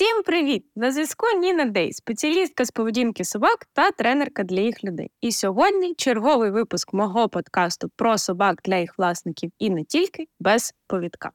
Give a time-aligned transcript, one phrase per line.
[0.00, 0.64] Всім привіт!
[0.76, 5.10] На зв'язку Ніна Дей, спеціалістка з поведінки собак та тренерка для їх людей.
[5.20, 10.74] І сьогодні черговий випуск мого подкасту про собак для їх власників і не тільки без
[10.86, 11.30] повідка.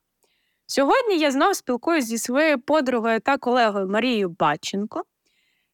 [0.67, 5.03] Сьогодні я знову спілкуюся зі своєю подругою та колегою Марією Баченко.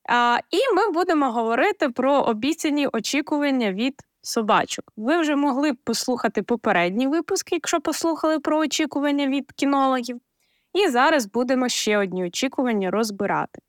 [0.10, 4.94] А, І ми будемо говорити про обіцяні очікування від собачок.
[4.98, 10.22] Ви вже могли б послухати попередні випуски, якщо послухали про очікування від кінологів.
[10.74, 13.60] І зараз будемо ще одні очікування розбирати.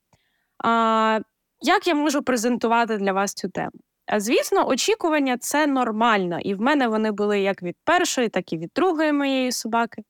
[0.64, 1.20] А,
[1.60, 3.72] Як я можу презентувати для вас цю тему?
[4.16, 8.70] Звісно, очікування це нормально, і в мене вони були як від першої, так і від
[8.74, 10.02] другої моєї собаки.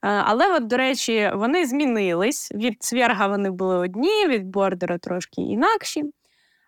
[0.00, 2.52] Але, от, до речі, вони змінились.
[2.52, 6.04] Від цверга вони були одні, від бордера трошки інакші.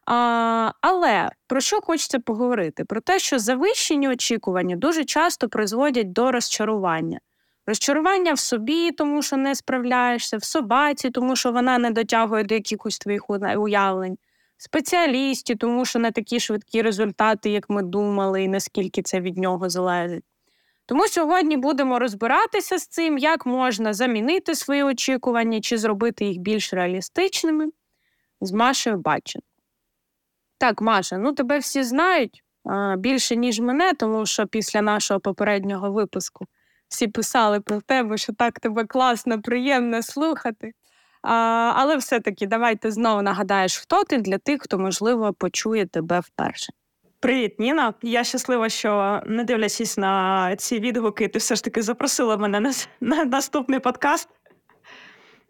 [0.07, 2.85] А, Але про що хочеться поговорити?
[2.85, 7.19] Про те, що завищені очікування дуже часто призводять до розчарування.
[7.69, 12.55] Розчарування в собі, тому що не справляєшся, в собаці, тому що вона не дотягує до
[12.55, 14.19] якихось твоїх уявлень,
[14.57, 19.69] спеціалісті, тому що не такі швидкі результати, як ми думали, і наскільки це від нього
[19.69, 20.25] залежить.
[20.87, 26.73] Тому сьогодні будемо розбиратися з цим, як можна замінити свої очікування чи зробити їх більш
[26.73, 27.67] реалістичними
[28.41, 29.47] з Машею Баченко.
[30.59, 32.43] Так, Маша, ну тебе всі знають
[32.99, 36.47] більше, ніж мене, тому що після нашого попереднього випуску
[36.89, 40.73] всі писали про тебе, що так тебе класно, приємно слухати.
[41.23, 41.35] А,
[41.77, 46.73] Але все-таки давайте знову нагадаєш, хто ти для тих, хто, можливо, почує тебе вперше.
[47.21, 47.95] Привіт, Ніна.
[48.03, 52.73] Я щаслива, що не дивлячись на ці відгуки, ти все ж таки запросила мене на,
[53.01, 54.29] на наступний подкаст.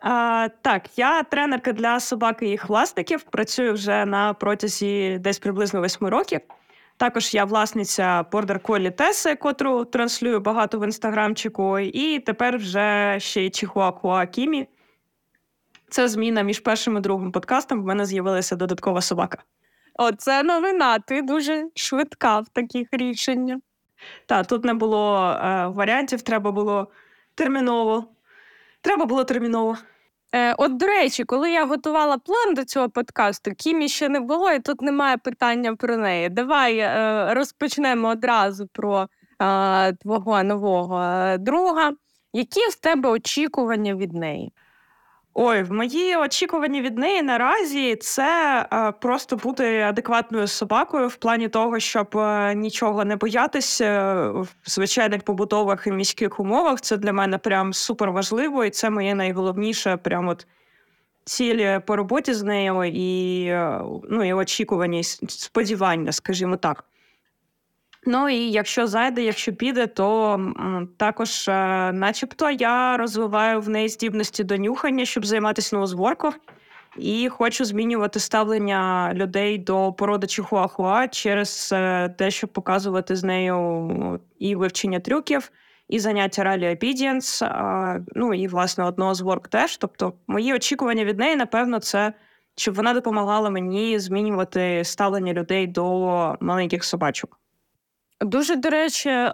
[0.00, 3.22] А, Так, я тренерка для собак і їх власників.
[3.22, 6.40] Працюю вже на протязі десь приблизно восьми років.
[6.98, 13.42] Також я власниця Border Collie Теси, котру транслюю багато в інстаграмчику, і тепер вже ще
[13.42, 14.68] й Чихуахуа Кімі.
[15.90, 17.82] Це зміна між першим і другим подкастом.
[17.82, 19.38] В мене з'явилася додаткова собака.
[19.94, 20.98] Оце новина.
[20.98, 23.58] Ти дуже швидка в таких рішеннях.
[24.26, 26.90] Так, тут не було е, варіантів, треба було
[27.34, 28.04] терміново.
[28.80, 29.76] Треба було терміново.
[30.34, 34.52] Е, От, до речі, коли я готувала план до цього подкасту, Кімі ще не було,
[34.52, 36.28] і тут немає питання про неї.
[36.28, 39.08] Давай е, розпочнемо одразу про
[39.42, 41.92] е, твого нового друга.
[42.32, 44.52] Які в тебе очікування від неї?
[45.40, 51.80] Ой, мої очікування від неї наразі це е, просто бути адекватною собакою в плані того,
[51.80, 56.80] щоб е, нічого не боятися в звичайних побутових і міських умовах.
[56.80, 60.46] Це для мене прям супер важливо, і це моє найголовніше прям от
[61.24, 66.84] цілі по роботі з нею і е, ну, і очікування, і сподівання, скажімо так.
[68.06, 70.40] Ну і якщо зайде, якщо піде, то
[70.96, 76.32] також, е, начебто, я розвиваю в неї здібності до нюхання, щоб займатися новозборком.
[76.98, 84.20] І хочу змінювати ставлення людей до породи чихуахуа через е, те, щоб показувати з нею
[84.38, 85.50] і вивчення трюків,
[85.88, 87.42] і заняття ралі обідієнс,
[88.14, 89.76] ну і власне одного з ворк теж.
[89.76, 92.12] Тобто, мої очікування від неї, напевно, це
[92.56, 97.40] щоб вона допомагала мені змінювати ставлення людей до маленьких собачок.
[98.20, 99.32] Дуже, до речі, е,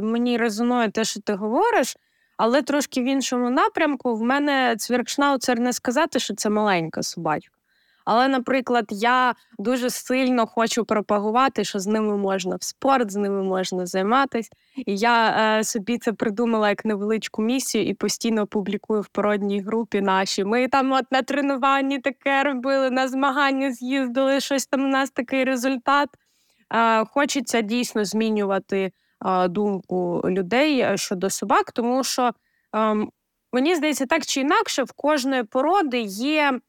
[0.00, 1.96] мені резонує те, що ти говориш,
[2.36, 7.56] але трошки в іншому напрямку в мене цвіркшнауцер не сказати, що це маленька собачка.
[8.04, 13.42] Але, наприклад, я дуже сильно хочу пропагувати, що з ними можна в спорт, з ними
[13.42, 14.50] можна займатися.
[14.76, 20.00] І я е, собі це придумала як невеличку місію і постійно публікую в породній групі
[20.00, 20.44] наші.
[20.44, 25.44] Ми там от на тренуванні таке робили, на змагання з'їздили, щось там у нас такий
[25.44, 26.08] результат.
[27.10, 28.92] Хочеться дійсно змінювати
[29.48, 32.30] думку людей е, щодо собак, тому що
[32.72, 33.10] ем,
[33.52, 36.60] мені здається, так чи інакше, в кожної породи є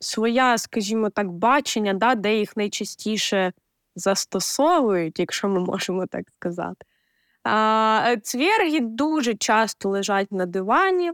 [0.00, 3.52] своя, скажімо так, бачення, да, де їх найчастіше
[3.96, 6.86] застосовують, якщо ми можемо так сказати.
[7.44, 11.12] А, Цвірги дуже часто лежать на дивані,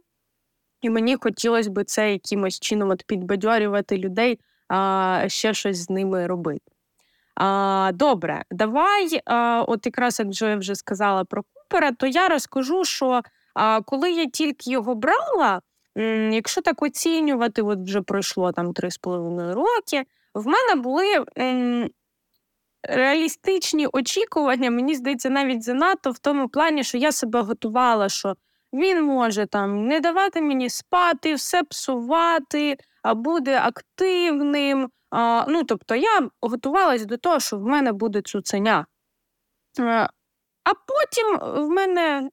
[0.83, 4.41] і мені хотілося б це якимось чином от підбадьорювати людей
[4.71, 6.73] а, ще щось з ними робити.
[7.35, 12.85] А, Добре, давай, а, от якраз як вже вже сказала про Купера, то я розкажу,
[12.85, 13.23] що
[13.55, 15.61] а, коли я тільки його брала,
[15.99, 21.25] м, якщо так оцінювати, от вже пройшло там 3,5 роки, в мене були.
[21.39, 21.91] М,
[22.83, 28.35] Реалістичні очікування, мені здається, навіть занадто в тому плані, що я себе готувала, що
[28.73, 34.91] він може там не давати мені спати, все псувати, а буде активним.
[35.11, 38.87] А, Ну, тобто, я готувалась до того, що в мене буде цуценя.
[40.65, 42.31] А потім в мене,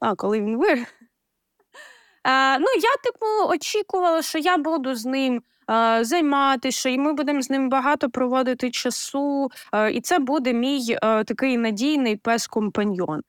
[0.00, 0.86] а коли він вир,
[2.26, 7.42] Е, ну, я, типу, очікувала, що я буду з ним е, займатися, і ми будемо
[7.42, 9.50] з ним багато проводити часу.
[9.92, 13.22] І це буде мій такий надійний пес-компаньйон.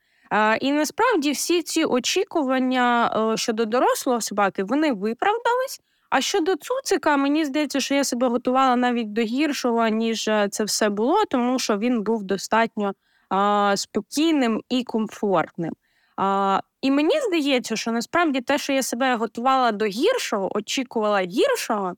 [0.62, 5.82] І насправді всі ці очікування е, щодо дорослого собаки вони виправдались.
[6.10, 10.64] А щодо цуцика, мені здається, що я себе готувала навіть до гіршого, ніж е, це
[10.64, 12.94] все було, тому що він був достатньо
[13.30, 15.74] а, спокійним і комфортним.
[16.18, 21.94] А, І мені здається, що насправді те, що я себе готувала до гіршого, очікувала гіршого,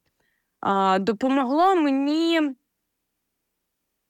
[0.61, 2.55] а, допомогло мені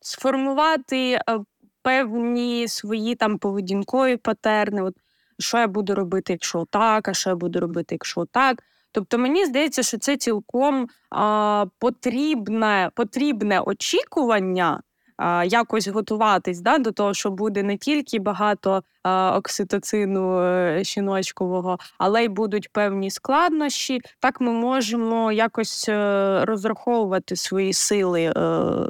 [0.01, 1.39] сформувати е,
[1.81, 4.81] певні свої там поведінкові патерни.
[4.81, 4.95] От,
[5.39, 8.63] Що я буду робити, якщо так, а що я буду робити, якщо так.
[8.91, 14.81] Тобто мені здається, що це цілком а, потрібне потрібне очікування
[15.17, 21.77] а, якось готуватись да, до того, що буде не тільки багато а, окситоцину е, жіночкового,
[21.97, 24.01] але й будуть певні складнощі.
[24.19, 28.31] Так ми можемо якось е, розраховувати свої сили е,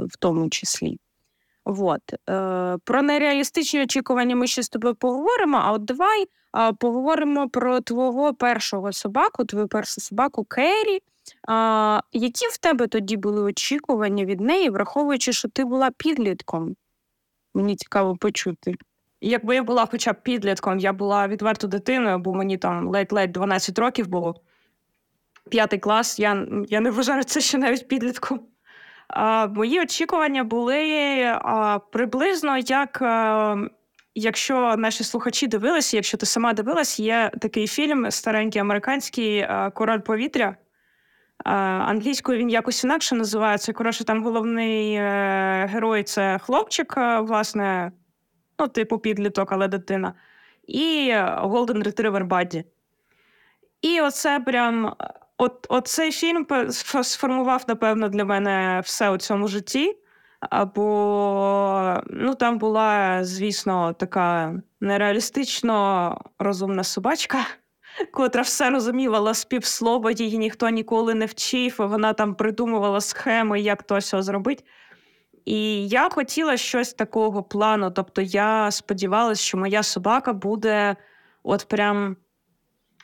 [0.05, 0.97] в тому числі.
[1.69, 2.01] Вот.
[2.29, 5.57] Е, Про нереалістичні очікування ми ще з тобою поговоримо.
[5.63, 6.25] А от давай
[6.79, 10.95] поговоримо про твого першого собаку, твою першу собаку Керрі.
[10.95, 11.01] Е,
[12.11, 16.75] які в тебе тоді були очікування від неї, враховуючи, що ти була підлітком?
[17.53, 18.75] Мені цікаво почути.
[19.21, 23.79] Якби я була хоча б підлітком, я була відверто дитиною, бо мені там ледь-ледь 12
[23.79, 24.35] років було.
[25.49, 28.39] П'ятий клас, я я не вважаю це ще навіть підлітком.
[29.49, 31.39] Мої очікування були
[31.91, 33.01] приблизно як.
[33.01, 33.55] А,
[34.15, 40.55] Якщо наші слухачі дивилися, якщо ти сама дивилась, є такий фільм старенький американський Король повітря.
[41.43, 43.73] Англійською він якось інакше називається.
[43.73, 45.01] Коротше, там головний е,
[45.69, 47.91] герой це хлопчик, е, власне,
[48.59, 50.13] ну, типу, підліток, але дитина,
[50.67, 51.11] і
[51.43, 52.63] Golden Retriever Buddy.
[53.81, 54.95] І оце прям
[55.41, 56.47] От, от цей фільм
[57.01, 59.97] сформував, напевно, для мене все у цьому житті.
[60.75, 67.37] Бо ну, там була, звісно, така нереалістично розумна собачка,
[68.13, 73.61] котра все розуміла з півслова, її ніхто ніколи не вчив, і вона там придумувала схеми,
[73.61, 74.63] як то все зробити.
[75.45, 77.91] І я хотіла щось такого плану.
[77.91, 80.95] Тобто я сподівалася, що моя собака буде
[81.43, 82.15] от прям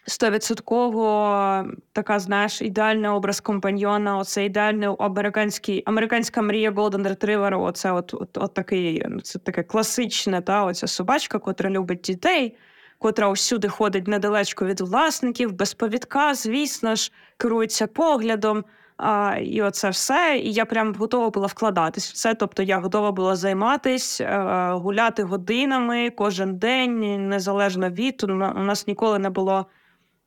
[0.07, 8.13] стовідсотково така, знаєш, ідеальний образ компаньйона, оце ідеальний американський, американська мрія Golden Retriever, оце от,
[8.13, 12.57] от, от такий, це таке класичне, та, оця собачка, котра любить дітей,
[12.99, 18.65] котра усюди ходить недалечко від власників, без повідка, звісно ж, керується поглядом.
[18.97, 20.41] А, І оце все.
[20.43, 22.33] І я прям готова була вкладатись в це.
[22.33, 28.23] Тобто я готова була займатись, е, гуляти годинами кожен день, незалежно від.
[28.23, 29.65] У нас ніколи не було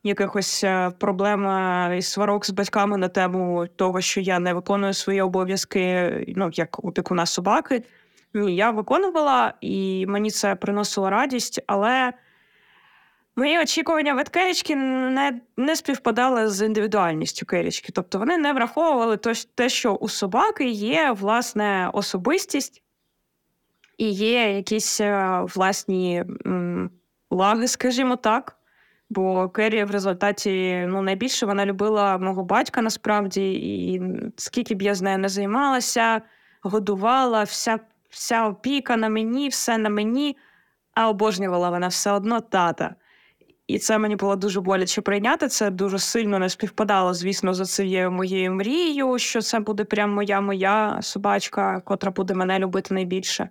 [0.05, 1.47] якихось е, проблем
[1.99, 6.85] і сварок з батьками на тему того, що я не виконую свої обов'язки, ну як
[6.85, 7.83] опікуна собаки.
[8.35, 12.13] Ні, я виконувала, і мені це приносило радість, але
[13.37, 17.93] мої очікування від Керічки не не співпадали з індивідуальністю Керічки.
[17.93, 19.17] Тобто вони не враховували
[19.55, 22.83] те, що у собаки є власне особистість
[23.99, 26.91] і є якісь е, власні м,
[27.31, 28.58] лаги, скажімо так.
[29.11, 33.53] Бо Керрі в результаті ну, найбільше вона любила мого батька насправді,
[33.93, 34.03] і
[34.37, 36.23] скільки б я з нею не займалася,
[36.63, 37.79] годувала, вся
[38.11, 40.37] вся опіка на мені, все на мені,
[40.95, 42.95] а обожнювала вона все одно тата.
[43.67, 45.49] І це мені було дуже боляче прийняти.
[45.49, 50.41] Це дуже сильно не співпадало, звісно, за цією моєю мрією, що це буде прям моя
[50.41, 53.49] моя собачка, котра буде мене любити найбільше.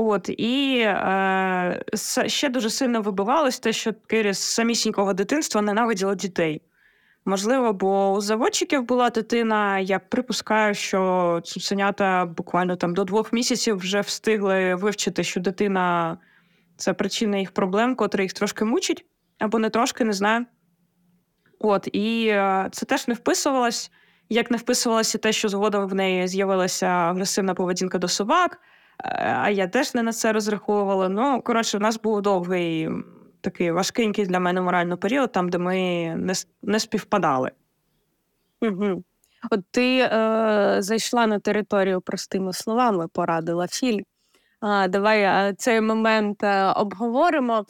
[0.00, 1.82] От і е,
[2.26, 6.62] ще дуже сильно вибивалось те, що Кирі з самісінького дитинства ненавиділа дітей.
[7.24, 9.78] Можливо, бо у заводчиків була дитина.
[9.78, 16.18] Я припускаю, що цуценята буквально там до двох місяців вже встигли вивчити, що дитина
[16.76, 19.06] це причина їх проблем, котра їх трошки мучить,
[19.38, 20.46] або не трошки не знаю.
[21.58, 23.90] От, і е, це теж не вписувалось,
[24.28, 28.58] як не вписувалося те, що згодом в неї з'явилася агресивна поведінка до собак.
[29.04, 31.08] А я теж не на це розраховувала.
[31.08, 32.88] Ну, коротше, у нас був довгий
[33.40, 35.76] такий важкенький для мене моральний період, там, де ми
[36.16, 37.50] не не співпадали.
[39.50, 44.04] От ти е, зайшла на територію простими словами, порадила фільм.
[44.60, 47.66] А, Давай е, цей момент е, обговоримо.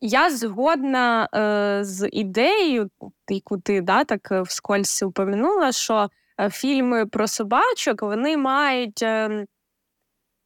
[0.00, 2.90] Я згодна е, з ідеєю,
[3.28, 6.08] яку ти да, так вскользь упомянула, що
[6.40, 9.02] е, фільми про собачок вони мають.
[9.02, 9.46] Ем,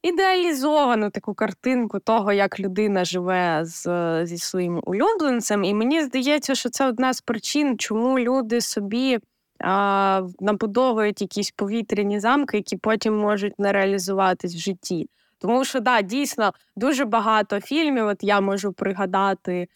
[0.03, 3.85] ідеалізовану таку картинку того, як людина живе з,
[4.25, 5.63] зі своїм улюбленцем.
[5.63, 9.19] І мені здається, що це одна з причин, чому люди собі
[9.59, 15.09] а, набудовують якісь повітряні замки, які потім можуть не реалізуватись в житті.
[15.39, 18.07] Тому що да, дійсно дуже багато фільмів.
[18.07, 19.67] От я можу пригадати,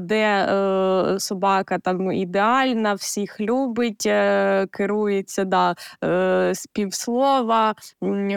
[0.00, 7.74] де е, собака там ідеальна, всіх любить, е, керується да, е, з півслова,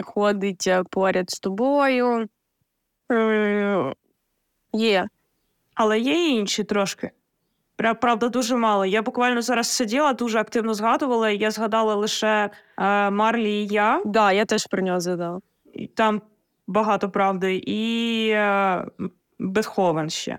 [0.02, 2.28] ходить поряд з тобою.
[4.72, 5.08] Є.
[5.74, 7.10] Але є і інші трошки.
[8.00, 8.86] Правда, дуже мало.
[8.86, 14.02] Я буквально зараз сиділа, дуже активно згадувала, я згадала лише е, Марлі і я.
[14.04, 15.40] Да, я теж про нього згадала.
[15.94, 16.22] Там
[16.70, 18.84] багато правди, і е,
[19.38, 20.38] Бетховен ще.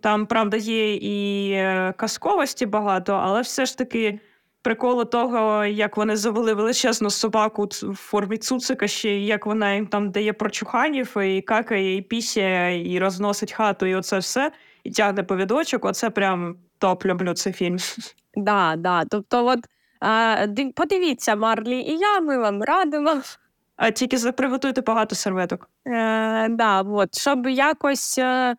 [0.00, 4.20] Там, правда, є і е, казковості багато, але все ж таки
[4.62, 10.10] приколу того, як вони завели величезну собаку в формі цуцика, ще як вона їм там
[10.10, 14.52] дає прочуханів, і какає, і пісє, і розносить хату, і оце все,
[14.84, 15.84] і тягне повідочок.
[15.84, 17.76] Оце прям топ люблю цей фільм.
[18.34, 19.04] Да, да.
[19.04, 19.60] Тобто, от
[20.74, 23.22] подивіться, Марлі, і я ми вам радимо.
[23.80, 25.70] А тільки приготуйте багато серветок.
[25.86, 28.56] Е, да, от, Щоб якось е, е,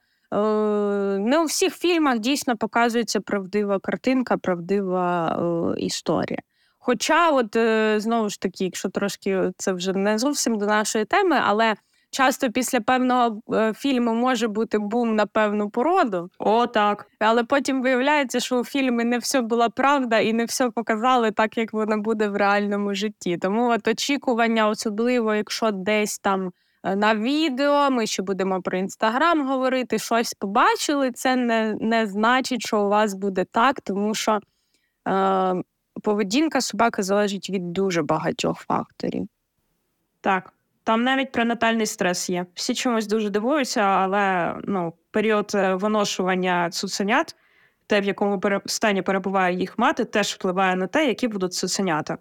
[1.20, 5.28] не у всіх фільмах дійсно показується правдива картинка, правдива
[5.78, 6.40] е, історія.
[6.80, 11.40] Хоча, от е, знову ж таки, якщо трошки це вже не зовсім до нашої теми,
[11.44, 11.76] але
[12.12, 16.30] часто після певного е, фільму може бути бум на певну породу.
[16.40, 17.08] О, так.
[17.20, 21.58] Але потім виявляється, що у фільмі не все була правда і не все показали так,
[21.58, 23.38] як воно буде в реальному житті.
[23.38, 26.52] Тому от очікування, особливо, якщо десь там.
[26.84, 31.12] Е, на відео ми ще будемо про інстаграм говорити, щось побачили.
[31.12, 34.40] Це не не значить, що у вас буде так, тому що
[35.08, 35.56] е,
[36.04, 39.28] поведінка собаки залежить від дуже багатьох факторів.
[40.22, 40.54] Так.
[40.84, 42.46] Там навіть пренатальний стрес є.
[42.54, 47.36] Всі чомусь дуже дивуються, але ну, період е, виношування цуценят,
[47.88, 52.18] те, в якому стані перебуває їх мати, теж впливає на те, які будуть цуценята.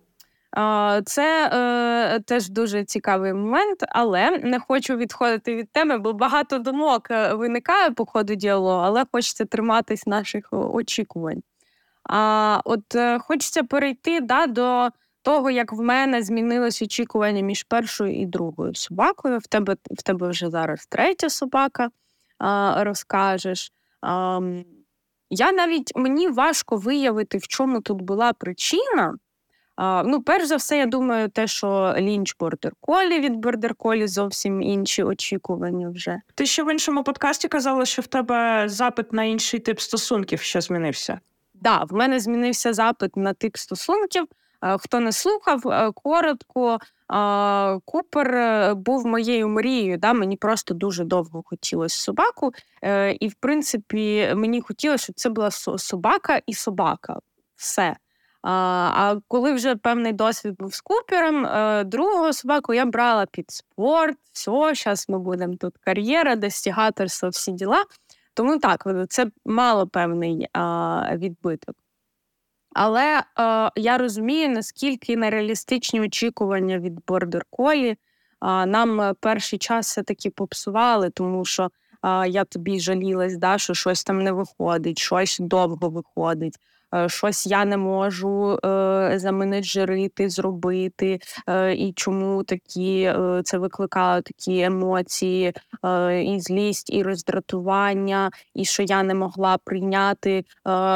[1.04, 7.10] Це е, теж дуже цікавий момент, але не хочу відходити від теми, бо багато думок
[7.10, 11.42] е, виникає по ходу діалогу, але хочеться триматись наших очікувань.
[12.04, 14.88] А от е, хочеться перейти да, до
[15.22, 19.38] того, як в мене змінилось очікування між першою і другою собакою.
[19.38, 21.90] В тебе в тебе вже зараз третя собака
[22.38, 23.72] а, розкажеш.
[24.02, 24.40] А,
[25.30, 29.14] я навіть мені важко виявити, в чому тут була причина.
[29.76, 34.06] А, ну, перш за все, я думаю, те, що лінч бордер колі від бордер колі
[34.06, 36.20] зовсім інші очікування вже.
[36.34, 40.60] Ти ще в іншому подкасті казала, що в тебе запит на інший тип стосунків ще
[40.60, 41.12] змінився.
[41.12, 41.22] Так,
[41.54, 44.26] да, в мене змінився запит на тип стосунків.
[44.60, 46.78] Хто не слухав, е, коротко,
[47.84, 49.98] Купер е, був моєю мрією.
[49.98, 50.12] Да?
[50.12, 52.52] Мені просто дуже довго хотілося собаку.
[52.82, 57.18] Е, і, в принципі, мені хотілося, щоб це була собака і собака.
[57.56, 57.96] Все.
[58.42, 61.46] А коли вже певний досвід був з купером,
[61.88, 67.84] другого собаку я брала під спорт, все, зараз ми будемо тут кар'єра, достігаторство, всі діла.
[68.34, 70.48] Тому так, це мало певний
[71.16, 71.76] відбиток.
[72.72, 73.22] Але е,
[73.76, 77.96] я розумію, наскільки нереалістичні очікування від бордер колі
[78.42, 81.70] нам е, перший час все-таки попсували, тому що
[82.04, 86.56] е, я тобі жалілась, да, що щось там не виходить, щось довго виходить.
[86.94, 94.60] Е, щось я не можу е, заменеджерити, зробити, е, і чому такі це викликало такі
[94.60, 95.52] емоції,
[96.24, 100.44] і злість, і роздратування, і що я не могла прийняти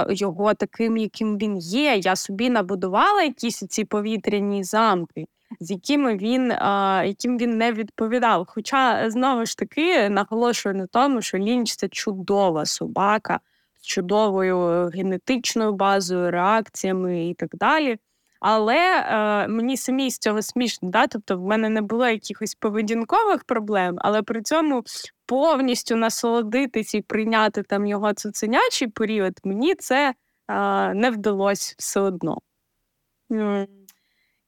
[0.08, 1.96] його таким, яким він є.
[1.96, 5.26] Я собі набудувала якісь ці повітряні замки.
[5.60, 8.46] З якими він а, яким він не відповідав.
[8.48, 13.40] Хоча знову ж таки наголошую на тому, що лінч це чудова собака,
[13.84, 17.98] чудовою генетичною базою, реакціями і так далі.
[18.40, 21.06] Але е, мені самі з цього смішно, да?
[21.06, 24.84] тобто в мене не було якихось поведінкових проблем, але при цьому
[25.26, 30.14] повністю насолодитись і прийняти там його цуценячий період, мені це
[30.48, 32.38] е, не вдалося все одно.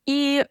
[0.06, 0.42] І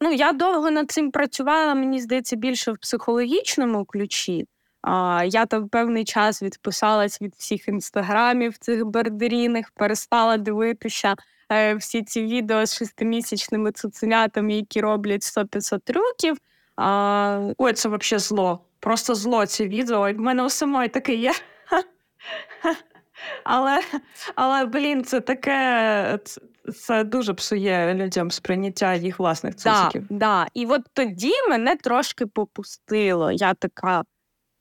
[0.00, 4.46] ну, я довго над цим працювала, мені здається, більше в психологічному ключі.
[4.82, 11.14] А, Я там певний час відписалась від всіх інстаграмів цих бердеріних, перестала дивитися
[11.52, 16.36] е, всі ці відео з шестимісячними цуценятами, які роблять 100-500 трюків.
[16.76, 17.52] А...
[17.58, 18.60] Ой, це взагалі зло.
[18.80, 20.12] Просто зло ці відео.
[20.12, 21.32] В мене у самої таке є.
[23.44, 23.80] Але,
[24.34, 26.18] але блін, це таке.
[26.24, 26.40] Це,
[26.72, 30.06] це дуже псує людям сприйняття їх власних цициків.
[30.10, 30.46] Да, да.
[30.54, 33.32] І от тоді мене трошки попустило.
[33.32, 34.04] Я така.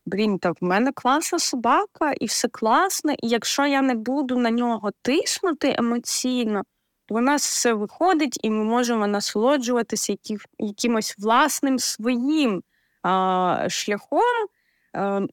[0.05, 3.12] Блін, так в мене класна собака, і все класно.
[3.12, 6.63] І якщо я не буду на нього тиснути емоційно,
[7.05, 10.15] то в нас все виходить, і ми можемо насолоджуватися
[10.60, 12.63] якимось власним своїм
[13.03, 14.48] а, шляхом.
[14.93, 15.29] А, ем,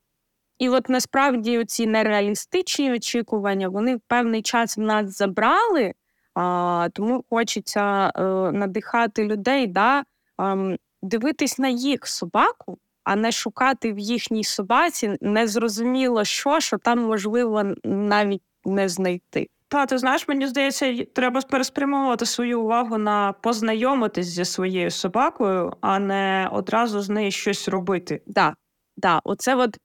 [0.59, 5.95] і от насправді ці нереалістичні очікування вони в певний час в нас забрали,
[6.35, 10.05] а, тому хочеться а, е, надихати людей, да,
[10.37, 16.79] а, ем, дивитись на їх собаку а не шукати в їхній собаці незрозуміло що, що
[16.79, 19.49] там можливо навіть не знайти.
[19.69, 25.99] Та, ти знаєш, мені здається, треба переспрямовувати свою увагу на познайомитись зі своєю собакою, а
[25.99, 28.23] не одразу з нею щось робити.
[28.35, 28.55] Так,
[28.97, 29.79] да, оце от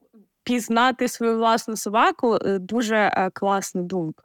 [0.44, 4.24] пізнати свою власну собаку е, дуже е, класна думка.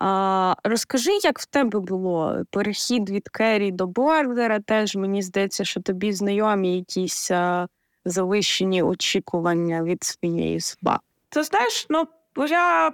[0.00, 4.60] А, Розкажи, як в тебе було перехід від Керрі до Бордера.
[4.60, 7.68] Теж мені здається, що тобі знайомі якісь а,
[8.04, 11.04] завищені очікування від своєї собаки?
[11.28, 12.06] Ти знаєш, ну
[12.48, 12.92] я.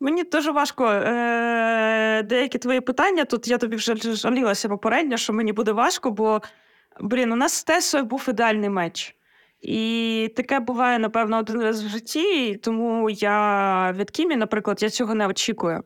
[0.00, 3.24] Мені дуже важко е- деякі твої питання.
[3.24, 6.42] Тут я тобі вже жалілася попередньо, що мені буде важко, бо
[7.00, 9.16] блін, у нас з Тесою був ідеальний меч.
[9.60, 12.56] І таке буває, напевно, один раз в житті.
[12.56, 15.82] Тому я від Кімі, наприклад, я цього не очікую.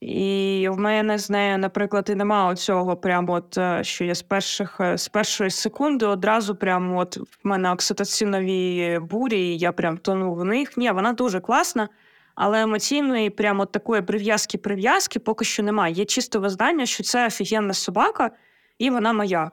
[0.00, 4.22] І в мене з нею, наприклад, і немає цього, прямо от, е, що я з
[4.22, 9.98] перших е, з першої секунди одразу прямо от в мене окситоцинові бурі, і я прям
[9.98, 10.76] тону в них.
[10.76, 11.88] Ні, вона дуже класна,
[12.34, 15.94] але емоційної, прямо от такої прив'язки-прив'язки поки що немає.
[15.94, 18.30] Є чисто визнання, що це офігенна собака,
[18.78, 19.50] і вона моя.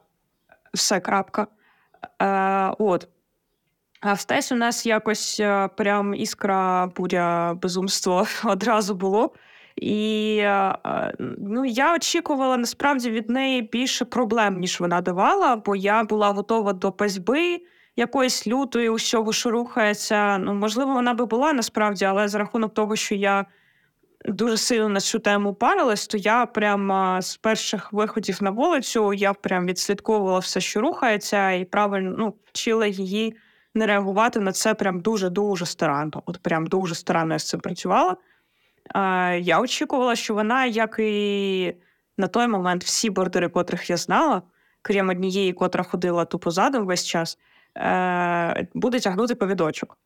[0.74, 1.48] Все, крапка.
[2.22, 3.08] Е, От.
[4.02, 9.34] А в Тесі у нас якось е, прям іскра буря безумство одразу було.
[9.76, 10.78] І е,
[11.38, 16.74] ну, я очікувала насправді від неї більше проблем, ніж вона давала, бо я була готова
[16.74, 17.62] до пазьби
[17.96, 20.38] якоїсь лютої, усього, що рухається.
[20.38, 23.46] Ну, можливо, вона би була насправді, але за рахунок того, що я
[24.26, 29.34] дуже сильно на цю тему парилась, то я прямо з перших виходів на вулицю я
[29.34, 33.36] прям відслідковувала все, що рухається, і правильно ну, вчила її
[33.74, 36.24] не реагувати на це прям дуже-дуже старанно.
[36.26, 38.18] От прям дуже старанно я з цим працювала.
[39.40, 41.76] Я очікувала, що вона, як і
[42.18, 44.42] на той момент, всі бордери, котрих я знала,
[44.82, 47.38] крім однієї, котра ходила тупо задом весь час,
[47.78, 49.98] е, буде тягнути повідочок.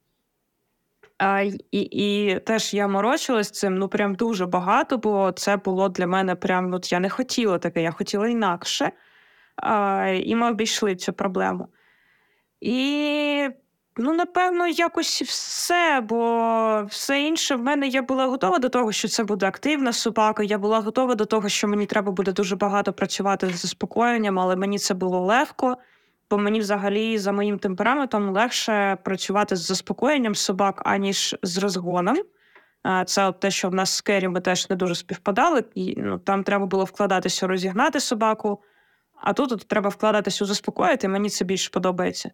[1.71, 6.35] І і теж я морочилась цим ну прям дуже багато, бо це було для мене
[6.35, 8.91] прям от я не хотіла таке, я хотіла інакше.
[10.23, 11.67] І ми обійшли цю проблему.
[12.61, 13.49] І
[14.01, 19.07] Ну, напевно, якось все, бо все інше в мене я була готова до того, що
[19.07, 20.43] це буде активна собака.
[20.43, 24.55] Я була готова до того, що мені треба буде дуже багато працювати з заспокоєнням, але
[24.55, 25.77] мені це було легко,
[26.29, 32.17] бо мені взагалі за моїм темпераментом легше працювати з заспокоєнням собак, аніж з розгоном.
[33.05, 36.43] Це те, що в нас з Кері ми теж не дуже співпадали, і ну, там
[36.43, 38.61] треба було вкладатися, розігнати собаку,
[39.21, 42.31] а тут от треба вкладатися у заспокоїти, мені це більше подобається.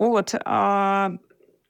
[0.00, 1.10] От, а,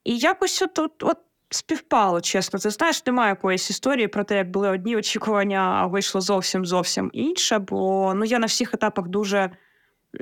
[0.03, 1.17] І якось от, от, от
[1.49, 2.59] співпало, чесно.
[2.59, 7.09] Ти знаєш, немає якоїсь історії про те, як були одні очікування, а вийшло зовсім зовсім
[7.13, 7.59] інше.
[7.59, 9.51] Бо ну, я на всіх етапах дуже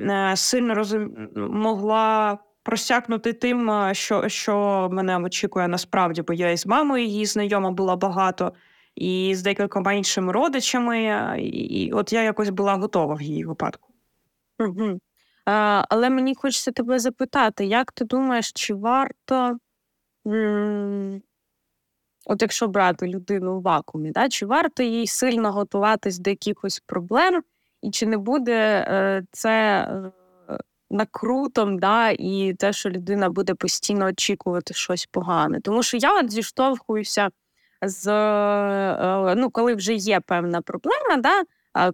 [0.00, 1.28] е, сильно розум...
[1.36, 7.70] могла просякнути тим, е, що що мене очікує насправді, бо я із мамою її знайома
[7.70, 8.52] була багато,
[8.94, 11.02] і з декількома іншими родичами.
[11.38, 13.88] І, і от я якось була готова в її випадку.
[14.58, 15.00] Угу.
[15.88, 19.58] Але мені хочеться тебе запитати, як ти думаєш, чи варто,
[22.26, 27.42] от якщо брати людину в вакуумі, да, чи варто їй сильно готуватись до якихось проблем,
[27.82, 30.58] і чи не буде е, це е,
[30.90, 35.60] накрутом, да, і те, що людина буде постійно очікувати щось погане?
[35.60, 37.30] Тому що я от зіштовхуюся
[37.82, 41.42] з е, ну, коли вже є певна проблема, да,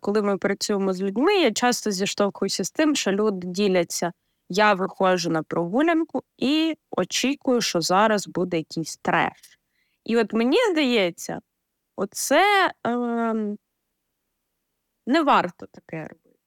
[0.00, 4.12] коли ми працюємо з людьми, я часто зіштовхуюся з тим, що люди діляться.
[4.48, 9.58] Я виходжу на прогулянку і очікую, що зараз буде якийсь треш.
[10.04, 11.40] І от мені здається,
[11.96, 12.94] оце е,
[15.06, 16.38] не варто таке робити.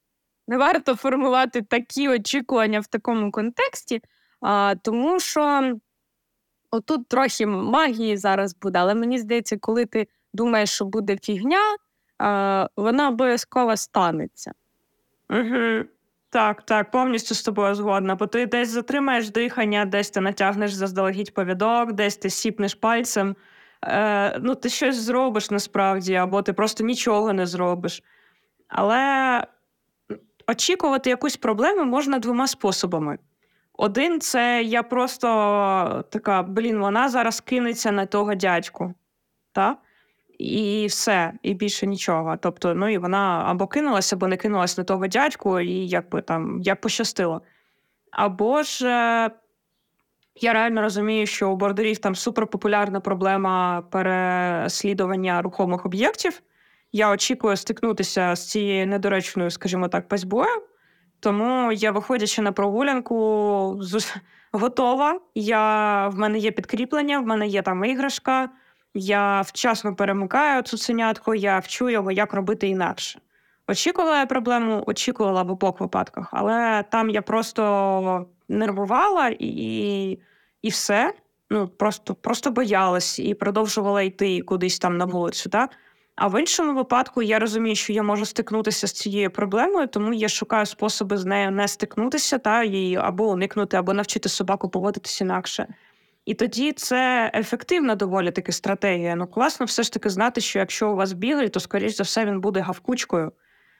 [0.48, 4.02] Не варто формувати такі очікування в такому контексті,
[4.42, 5.74] а, тому що
[6.72, 11.78] отут трохи магії зараз буде, але мені здається, коли ти думаєш, що буде фігня,
[12.75, 14.51] вона обов'язково станеться.
[15.30, 15.86] Угу.
[16.30, 18.15] Так, так, повністю з тобою згодна.
[18.15, 23.36] Бо ти десь затримаєш дихання, десь ти натягнеш заздалегідь повідок, десь ти сіпнеш пальцем.
[23.84, 28.03] е, ну, ти щось зробиш насправді, або ти просто нічого не зробиш.
[28.67, 29.43] Але
[30.47, 33.17] очікувати якусь проблему можна двома способами.
[33.73, 38.93] Один це я просто така, блін, вона зараз кинеться на того дядьку.
[39.51, 39.77] Та?
[40.38, 42.38] І все, і більше нічого.
[42.38, 46.62] Тобто, ну і вона або кинулася, або не кинулась на того дядьку, і якби там
[46.62, 47.41] як пощастило.
[48.12, 49.32] Або ж е,
[50.41, 56.41] я реально розумію, що у бордерів там суперпопулярна проблема переслідування рухомих об'єктів.
[56.91, 60.63] Я очікую стикнутися з цією недоречною, скажімо так, пасьбою.
[61.19, 63.15] Тому я, виходячи на прогулянку,
[64.52, 65.19] готова.
[65.36, 68.50] Я, В мене є підкріплення, в мене є там іграшка.
[68.93, 73.19] Я вчасно перемикаю цуценятку, я вчу його, як робити інакше.
[73.67, 80.19] Очікувала я проблему, очікувала в обох випадках, але там я просто нервувала і
[80.62, 81.13] і все.
[81.50, 85.50] Ну, Просто просто боялась і продовжувала йти кудись там на вулицю.
[85.50, 85.69] Так?
[86.15, 90.30] А в іншому випадку я розумію, що я можу стикнутися з цією проблемою, тому я
[90.30, 95.67] шукаю способи з нею не стикнутися, та і або уникнути, або навчити собаку поводитися інакше.
[96.28, 99.16] І тоді це ефективна доволі таки стратегія.
[99.16, 102.26] Ну, класно все ж таки знати, що якщо у вас білий, то скоріш за все
[102.26, 103.32] він буде гавкучкою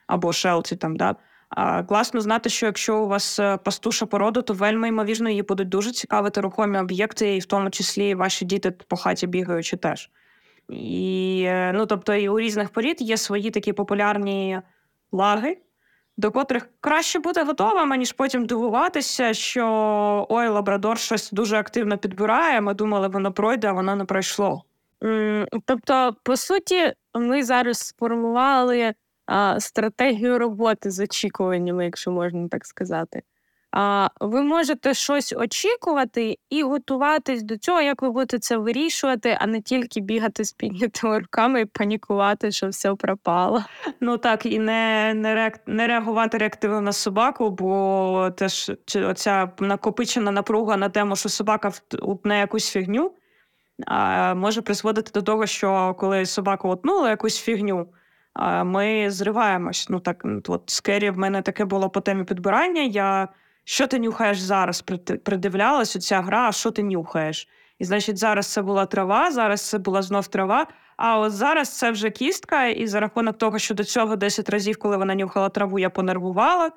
[0.08, 0.96] або шелці там.
[0.96, 1.16] да.
[1.50, 5.70] А, Класно знати, що якщо у вас е, пастуша порода, то вельми ймовірно її будуть
[5.70, 10.10] дуже цікавити рухомі об'єкти, і в тому числі ваші діти по хаті бігаючи теж.
[10.70, 14.62] І е, ну, тобто, і у різних порід є свої такі популярні
[15.12, 15.58] лаги,
[16.18, 19.66] до котрих краще бути готовим, ніж потім дивуватися, що
[20.30, 22.62] ой, лабрадор щось дуже активно підбирає.
[22.62, 24.64] Ми думали, воно пройде, а воно не пройшло.
[25.66, 28.94] Тобто, по суті, ми зараз сформували
[29.26, 33.22] а, стратегію роботи з очікуваннями, якщо можна так сказати.
[34.20, 39.62] Ви можете щось очікувати і готуватись до цього, як ви будете це вирішувати, а не
[39.62, 43.64] тільки бігати з піднятими руками і панікувати, що все пропало.
[44.00, 45.60] Ну так, і не не, реак...
[45.68, 52.40] не реагувати реактивно на собаку, бо теж оця накопичена напруга на тему, що собака утне
[52.40, 53.12] якусь фігню,
[54.36, 57.88] може призводити до того, що коли собака утнула якусь фігню.
[58.64, 59.88] Ми зриваємось.
[59.90, 62.82] Ну так, от з Кері в мене таке було по темі підбирання.
[62.82, 63.28] Я
[63.70, 64.82] що ти нюхаєш зараз?
[65.24, 67.48] Придивлялась оця гра, а що ти нюхаєш?
[67.80, 70.68] І значить, зараз це була трава, зараз це була знов трава.
[70.98, 74.78] А от зараз це вже кістка, і за рахунок того, що до цього 10 разів,
[74.80, 76.72] коли вона нюхала траву, я понервувала.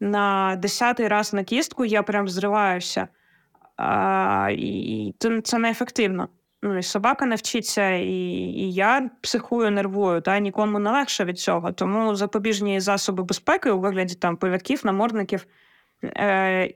[0.00, 3.08] На десятий раз на кістку я прям зриваюся.
[3.76, 6.28] А, І це неефективно.
[6.62, 11.38] Ну, і Собака не вчиться, і і я психую, нервую, та нікому не легше від
[11.38, 11.72] цього.
[11.72, 15.46] Тому запобіжні засоби безпеки у вигляді там пов'яків, намордників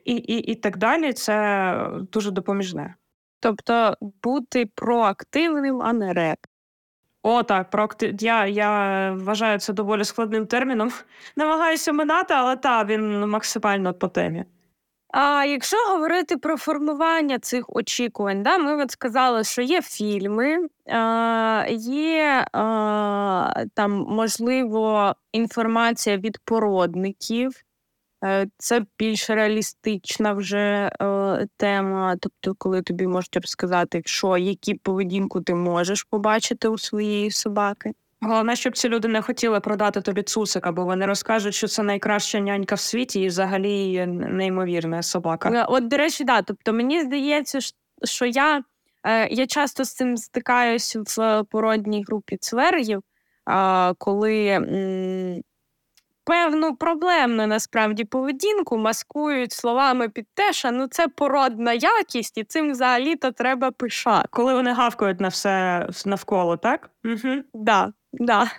[0.04, 2.94] і, і, і так далі, це дуже допоміжне.
[3.40, 6.38] Тобто бути проактивним, а не реп.
[7.22, 8.14] О, так, проактив...
[8.20, 10.92] я я вважаю це доволі складним терміном.
[11.36, 14.44] Намагаюся минати, але так, він максимально по темі.
[15.12, 20.56] А якщо говорити про формування цих очікувань, да, ми от сказали, що є фільми,
[20.86, 22.46] е, є е,
[23.74, 27.52] там, можливо, інформація від породників.
[28.24, 32.16] Е, це більш реалістична вже е, тема.
[32.20, 37.92] Тобто, коли тобі можуть розказати, що які поведінку ти можеш побачити у своєї собаки.
[38.20, 42.40] Головне, щоб ці люди не хотіли продати тобі цусика, бо вони розкажуть, що це найкраща
[42.40, 45.50] нянька в світі і взагалі неймовірна собака.
[45.50, 46.42] Е, от, до речі, да.
[46.42, 47.58] Тобто, мені здається,
[48.04, 48.62] що я
[49.30, 53.02] я часто з цим стикаюсь в породній групі цвергів,
[53.98, 54.60] коли
[56.24, 62.72] певну проблемну насправді поведінку маскують словами під те, що ну це породна якість, і цим
[62.72, 64.28] взагалі-то треба пишати.
[64.30, 66.90] Коли вони гавкають на все навколо, так?
[67.04, 67.42] Угу.
[67.54, 68.50] Да, да.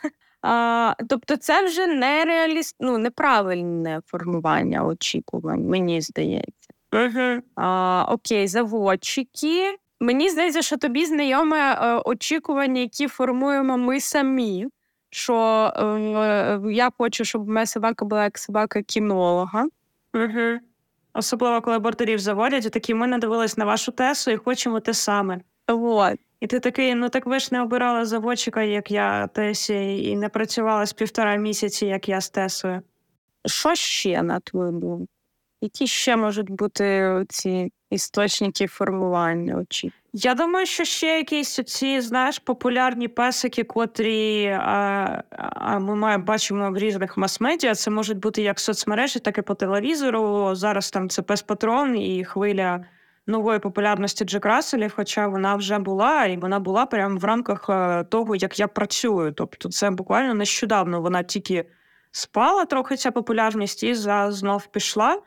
[0.42, 2.76] А, Тобто, це вже нереаліст...
[2.80, 6.70] ну, неправильне формування очікувань, мені здається.
[6.94, 7.42] Угу.
[7.56, 9.78] А, Окей, заводчики.
[10.00, 14.68] Мені здається, що тобі знайоме е, очікування, які формуємо ми самі
[15.14, 15.36] що
[15.76, 19.66] е, я хочу, щоб моя собака була як собака кінолога.
[20.14, 20.60] Угу.
[21.14, 25.42] Особливо, коли бордерів заводять, і такі ми надивились на вашу тесу і хочемо те саме.
[25.68, 26.20] Вот.
[26.40, 30.30] І ти такий, ну так ви ж не обирали заводчика, як я Тесі, і не
[30.30, 32.82] працювала з півтора місяці, як я з Тесою.
[33.46, 35.08] Що ще на твою думку?
[35.64, 39.92] Які ще можуть бути ці істочники формування очі?
[40.14, 46.72] Я думаю, що ще якісь ці, знаєш, популярні песики, котрі а, а ми маємо бачимо
[46.72, 47.76] в різних мас-медіа.
[47.76, 50.56] Це можуть бути як соцмережі, так і по телевізору.
[50.56, 52.86] Зараз там це пес патрон і хвиля
[53.28, 58.04] нової популярності Джек Расселів, хоча вона вже була, і вона була прямо в рамках е,
[58.04, 59.32] того, як я працюю.
[59.32, 61.66] Тобто, це буквально нещодавно вона тільки
[62.12, 65.22] спала трохи ця популярність і за знов пішла.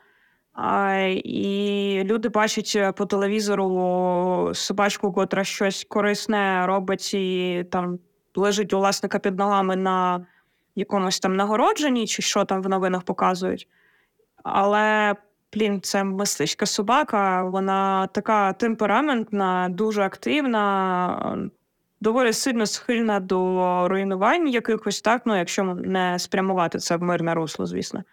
[1.13, 7.99] І люди бачать е, по телевізору собачку, котра щось корисне робить і там
[8.35, 10.25] лежить у власника під ногами на
[10.75, 13.67] якомусь там нагородженні, чи що там в новинах показують.
[14.43, 15.15] Але,
[15.53, 21.49] блін, це мисличка собака, вона така темпераментна, дуже активна,
[22.01, 27.65] доволі сильно схильна до руйнувань якихось, так, ну, якщо не спрямувати це в мирне русло,
[27.65, 28.03] звісно.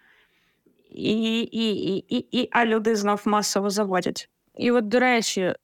[0.95, 4.29] І, і, і, і, і, А люди знов масово заводять.
[4.57, 5.55] І от, до речі, е,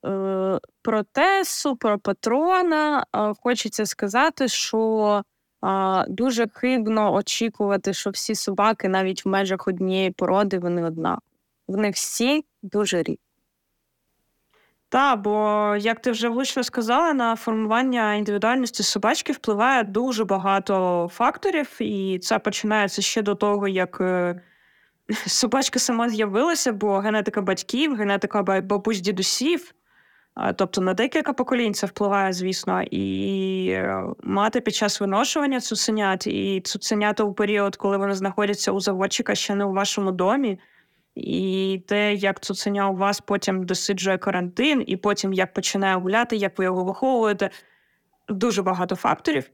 [0.82, 5.22] про Тесу, про патрона е, хочеться сказати, що
[6.08, 11.18] дуже хибно очікувати, що всі собаки, навіть в межах однієї породи, вони одна.
[11.68, 13.18] Вони всі дуже різні.
[14.88, 21.76] Так, бо як ти вже влучно сказала, на формування індивідуальності собачки впливає дуже багато факторів,
[21.80, 24.40] і це починається ще до того, як е,
[25.26, 29.74] собачка сама з'явилася, бо генетика батьків, генетика бабусь дідусів,
[30.56, 36.60] тобто на декілька поколінь це впливає, звісно, і е, мати під час виношування цуценят, і
[36.64, 40.58] цуценята у період, коли вони знаходяться у заводчика ще не у вашому домі.
[41.14, 46.58] І те, як цуценя у вас потім досиджує карантин, і потім як починає гуляти, як
[46.58, 47.50] ви його виховуєте,
[48.28, 49.50] дуже багато факторів.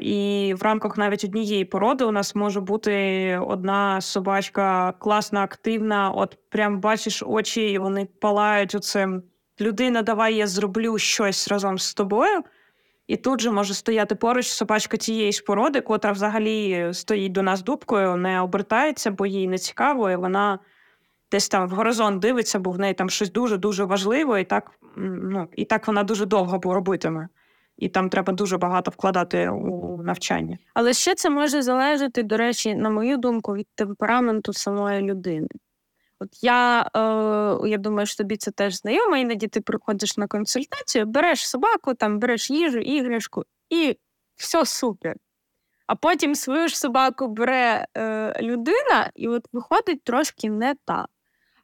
[0.00, 6.10] І в рамках навіть однієї породи у нас може бути одна собачка класна, активна.
[6.10, 9.22] От прям бачиш очі, і вони палають оцим.
[9.60, 12.42] Людина, давай я зроблю щось разом з тобою.
[13.06, 17.62] І тут же може стояти поруч собачка тієї ж породи, котра взагалі стоїть до нас
[17.62, 20.58] дубкою, не обертається, бо їй не цікаво, і вона
[21.32, 25.48] десь там в горизонт дивиться, бо в неї там щось дуже-дуже важливе, і так ну,
[25.56, 27.28] і так вона дуже довго робитиме
[27.78, 30.58] і там треба дуже багато вкладати у навчання.
[30.74, 35.48] Але ще це може залежати, до речі, на мою думку, від темпераменту самої людини.
[36.20, 41.06] От я е, я думаю, що тобі це теж знайомо, іноді ти приходиш на консультацію,
[41.06, 43.98] береш собаку, там береш їжу, іграшку, і
[44.36, 45.16] все супер.
[45.86, 51.06] А потім свою ж собаку бере е, людина, і от виходить трошки не так.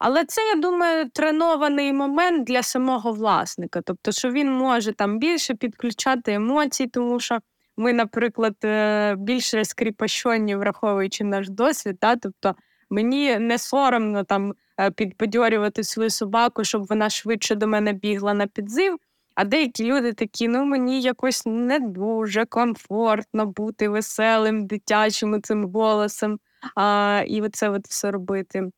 [0.00, 3.80] Але це, я думаю, тренований момент для самого власника.
[3.84, 7.38] Тобто, що він може там більше підключати емоцій, тому що
[7.76, 11.96] ми, наприклад, е, більше скріпощені, враховуючи наш досвід.
[12.00, 12.16] Та?
[12.16, 12.54] Тобто
[12.90, 18.46] мені не соромно там е, підбадьорювати свою собаку, щоб вона швидше до мене бігла на
[18.46, 18.96] підзив.
[19.34, 26.38] А деякі люди такі, ну мені якось не дуже комфортно бути веселим, дитячим цим голосом
[26.74, 28.70] а, і оце от все робити.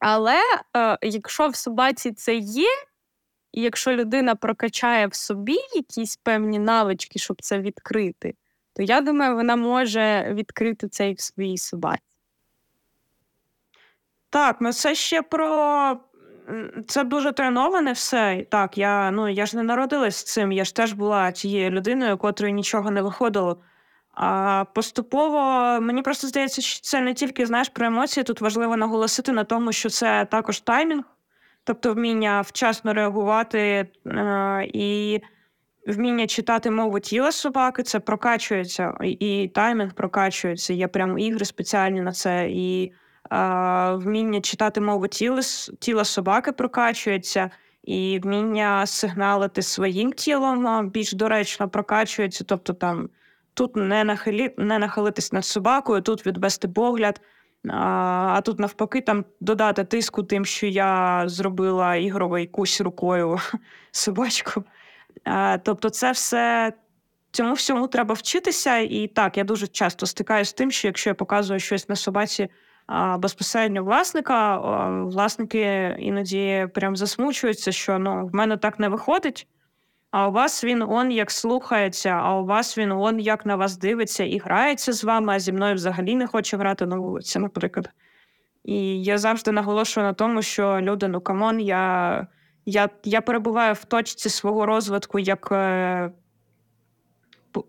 [0.00, 0.40] Але
[0.76, 2.68] е, якщо в собаці це є,
[3.52, 8.34] і якщо людина прокачає в собі якісь певні навички, щоб це відкрити,
[8.72, 12.02] то я думаю, вона може відкрити це і в своїй собаці.
[14.30, 16.00] Так, ну це ще про.
[16.88, 18.46] Це дуже треноване все.
[18.50, 20.52] Так, я ну я ж не народилась з цим.
[20.52, 23.62] Я ж теж була тією людиною, котрої нічого не виходило.
[24.12, 25.40] А поступово
[25.80, 28.24] мені просто здається, що це не тільки знаєш про емоції.
[28.24, 31.04] Тут важливо наголосити на тому, що це також таймінг,
[31.64, 35.20] тобто вміння вчасно реагувати е, і
[35.86, 40.72] вміння читати мову тіла собаки, це прокачується, і таймінг прокачується.
[40.72, 42.50] Є прямо ігри спеціальні на це.
[42.50, 42.92] І
[43.32, 45.40] е, вміння читати мову тіла,
[45.80, 47.50] тіла собаки прокачується.
[47.82, 53.08] І вміння сигналити своїм тілом більш доречно прокачується, тобто там
[53.54, 57.20] Тут не нахилі, не нахилитись над собакою, тут відвести погляд,
[57.68, 63.38] а тут навпаки там додати тиску тим, що я зробила ігровий кусь рукою
[63.90, 64.64] собачку.
[65.62, 66.72] Тобто, це все
[67.30, 68.78] цьому всьому треба вчитися.
[68.78, 72.48] І так, я дуже часто стикаюся з тим, що якщо я показую щось на собаці
[73.18, 74.58] безпосередньо власника,
[75.02, 79.46] власники іноді прям засмучуються, що ну, в мене так не виходить.
[80.10, 83.76] А у вас він он як слухається, а у вас він он як на вас
[83.76, 87.90] дивиться і грається з вами, а зі мною взагалі не хоче грати на вулиці, наприклад.
[88.64, 92.26] І я завжди наголошую на тому, що люди, ну come on, я
[92.66, 96.12] я, я перебуваю в точці свого розвитку як е,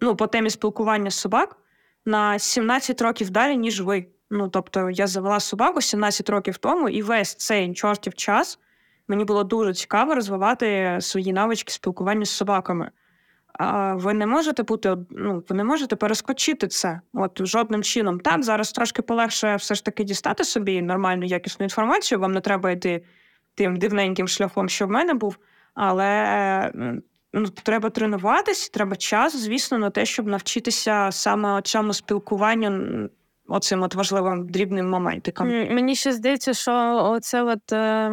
[0.02, 1.58] ну, по темі спілкування з собак
[2.06, 4.08] на 17 років далі, ніж ви.
[4.34, 8.60] Ну, тобто, я завела собаку 17 років тому, і весь цей чортів час
[9.12, 12.92] мені було дуже цікаво розвивати свої навички спілкування з собаками.
[13.54, 18.20] А ви не можете бути ну, ви не можете перескочити це от жодним чином.
[18.20, 22.20] Так, зараз трошки полегше все ж таки дістати собі нормальну якісну інформацію.
[22.20, 23.04] Вам не треба йти
[23.56, 25.38] тим дивненьким шляхом, що в мене був.
[25.74, 26.72] Але
[27.34, 33.10] ну, треба тренуватись, треба час, звісно, на те, щоб навчитися саме цьому спілкуванню.
[33.48, 35.48] Оцим от важливим дрібним моментиком.
[35.48, 38.12] Мені ще здається, що оце от, е,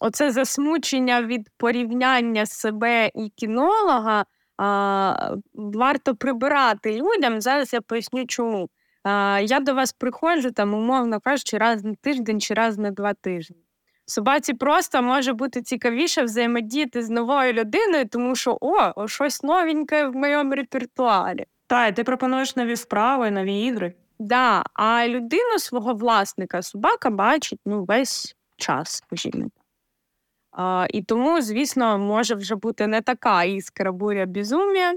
[0.00, 4.24] оце засмучення від порівняння себе і кінолога
[4.58, 7.40] а, варто прибирати людям.
[7.40, 8.68] Зараз я поясню, чому.
[9.04, 13.14] А, Я до вас приходжу, там, умовно кажучи, раз на тиждень чи раз на два
[13.14, 13.56] тижні.
[14.06, 20.16] Собаці просто може бути цікавіше взаємодіяти з новою людиною, тому що о, щось новеньке в
[20.16, 21.44] моєму репертуарі.
[21.66, 23.94] Так, ти пропонуєш нові вправи, нові ігри.
[24.18, 29.50] Да, а людину свого власника собака бачить ну, весь час, скажімо.
[30.52, 34.96] А, І тому, звісно, може вже бути не така іскра буря безумія.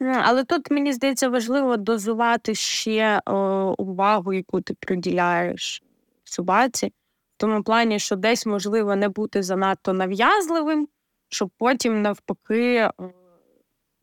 [0.00, 5.82] Але тут, мені здається, важливо дозувати ще о, увагу, яку ти приділяєш
[6.24, 6.92] собаці, в
[7.36, 10.88] тому плані, що десь можливо не бути занадто нав'язливим,
[11.28, 12.90] щоб потім, навпаки,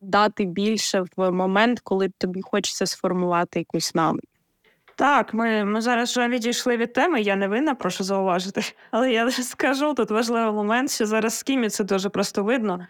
[0.00, 4.24] дати більше в момент, коли тобі хочеться сформувати якусь навик.
[4.96, 8.62] Так, ми ми зараз вже відійшли від теми, я не винна, прошу зауважити.
[8.90, 12.86] Але я скажу тут важливий момент, що зараз з Кімі це дуже просто видно.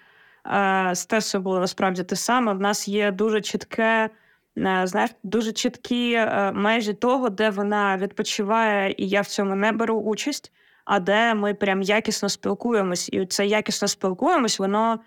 [0.92, 2.52] З Тесою було насправді те саме.
[2.52, 4.10] В нас є дуже чітке,
[4.58, 9.72] е, знаєш, дуже чіткі е, межі того, де вона відпочиває, і я в цьому не
[9.72, 10.52] беру участь,
[10.84, 13.08] а де ми прям якісно спілкуємось.
[13.12, 15.00] І це якісно спілкуємось, воно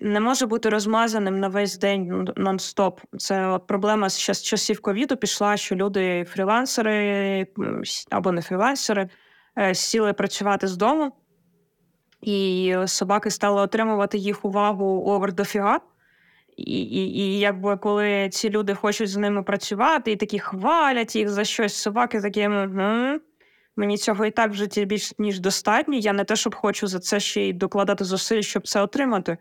[0.00, 3.00] не може бути розмазаним на весь день нон-стоп.
[3.18, 7.46] Це проблема з часів ковіду пішла, що люди, фрілансери
[8.10, 9.08] або не фрілансери,
[9.58, 11.12] е, сіли працювати з дому,
[12.20, 15.80] і собаки стали отримувати їх увагу овер дофіга.
[16.56, 21.28] І, і, і якби коли ці люди хочуть з ними працювати і такі хвалять їх
[21.28, 22.48] за щось, собаки такі.
[23.76, 25.94] Мені цього і так в житті більш ніж достатньо.
[25.94, 29.38] Я не те, щоб хочу за це ще й докладати зусиль, щоб це отримати.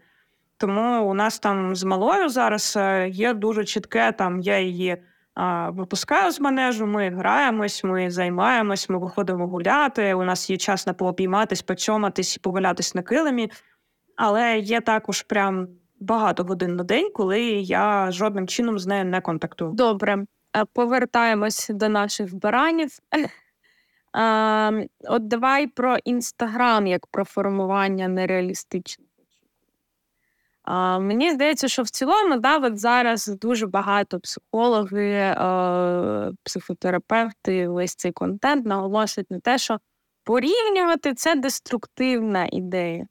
[0.57, 4.11] Тому у нас там з малою зараз е, є дуже чітке.
[4.11, 4.97] Там я її
[5.35, 10.13] а, випускаю з манежу, ми граємось, ми займаємось, ми виходимо гуляти.
[10.13, 13.51] У нас є час на пообійматись, почоматись і погулятись на килимі.
[14.15, 15.67] Але є також прям
[15.99, 19.71] багато годин на день, коли я жодним чином з нею не контактую.
[19.71, 20.25] Добре,
[20.57, 22.89] е, повертаємось до наших баранів.
[25.09, 29.06] От давай про інстаграм як про формування нереалістичних
[30.99, 38.11] Мені здається, що в цілому да, от зараз дуже багато психологи, е, психотерапевти, весь цей
[38.11, 39.79] контент наголошують на те, що
[40.23, 43.07] порівнювати це деструктивна ідея.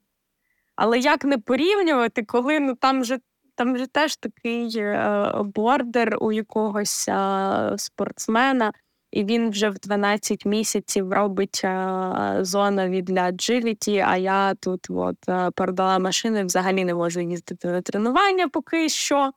[0.77, 3.19] Але як не порівнювати, коли ну, там же
[3.55, 8.73] там же теж такий е, бордер у якогось е, спортсмена
[9.11, 15.17] і він вже в 12 місяців робить а, зонові для agility, а я тут от,
[15.55, 19.33] продала машину і взагалі не можу їздити на тренування поки що.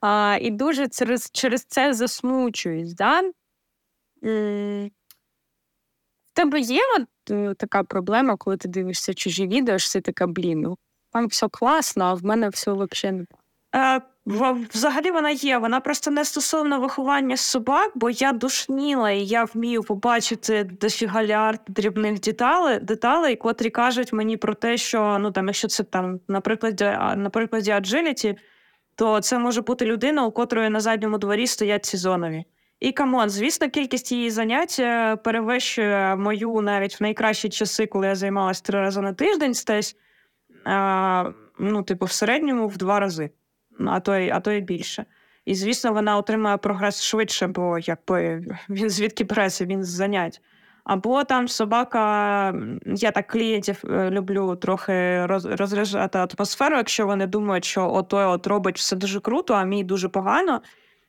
[0.00, 2.94] А, І дуже через через це засмучуюсь.
[2.94, 3.22] Да?
[4.22, 4.90] В
[6.32, 10.60] тебе є от, е, така проблема, коли ти дивишся чужі відео, що ти така, блін,
[10.60, 10.78] ну
[11.10, 13.26] там все класно, а в мене все взагалі не.
[13.74, 15.58] Е, взагалі вона є.
[15.58, 22.20] Вона просто не стосовно виховання собак, бо я душніла і я вмію побачити дофігалярд дрібних
[22.20, 26.80] деталей, деталей, котрі кажуть мені про те, що ну там, якщо це там, наприклад,
[27.16, 28.36] на прикладі Agility,
[28.94, 32.44] то це може бути людина, у котрої на задньому дворі стоять сі-зонові.
[32.80, 38.06] І come on, звісно, кількість її занять е, перевищує мою навіть в найкращі часи, коли
[38.06, 39.96] я займалася три рази на тиждень, стесь,
[40.64, 43.30] а, ну, типу, в середньому в два рази
[43.86, 45.04] а то а то й більше.
[45.44, 50.40] І, звісно, вона отримає прогрес швидше, бо якби він звідки береться, він з занять.
[50.84, 52.54] Або там собака,
[52.86, 58.46] я так клієнтів е, люблю трохи роз, розряджати атмосферу, якщо вони думають, що отой от
[58.46, 60.62] робить все дуже круто, а мій дуже погано.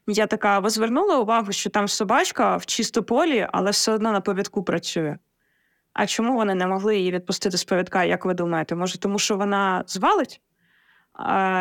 [0.07, 4.63] Я така, ви звернули увагу, що там собачка в чистополі, але все одно на повідку
[4.63, 5.17] працює.
[5.93, 8.75] А чому вони не могли її відпустити з повідка, як ви думаєте?
[8.75, 10.41] Може, тому що вона звалить?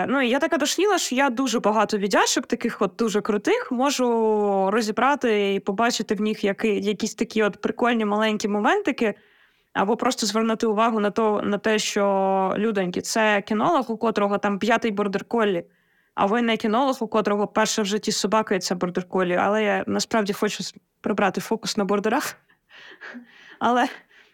[0.08, 5.54] Ну, я така дошніла, що я дуже багато віддяшок, таких от дуже крутих, можу розібрати
[5.54, 9.14] і побачити в них які, якісь такі от прикольні маленькі моментики,
[9.72, 14.58] або просто звернути увагу на то, на те, що людоньки, це кінолог, у котрого там
[14.58, 15.64] п'ятий бордер-коллі,
[16.14, 19.36] а ви не кінолог, у котрого перша в житті собака і це бордер-коллі.
[19.40, 20.64] Але я насправді хочу
[21.00, 22.36] прибрати фокус на бордерах.
[23.58, 23.88] Але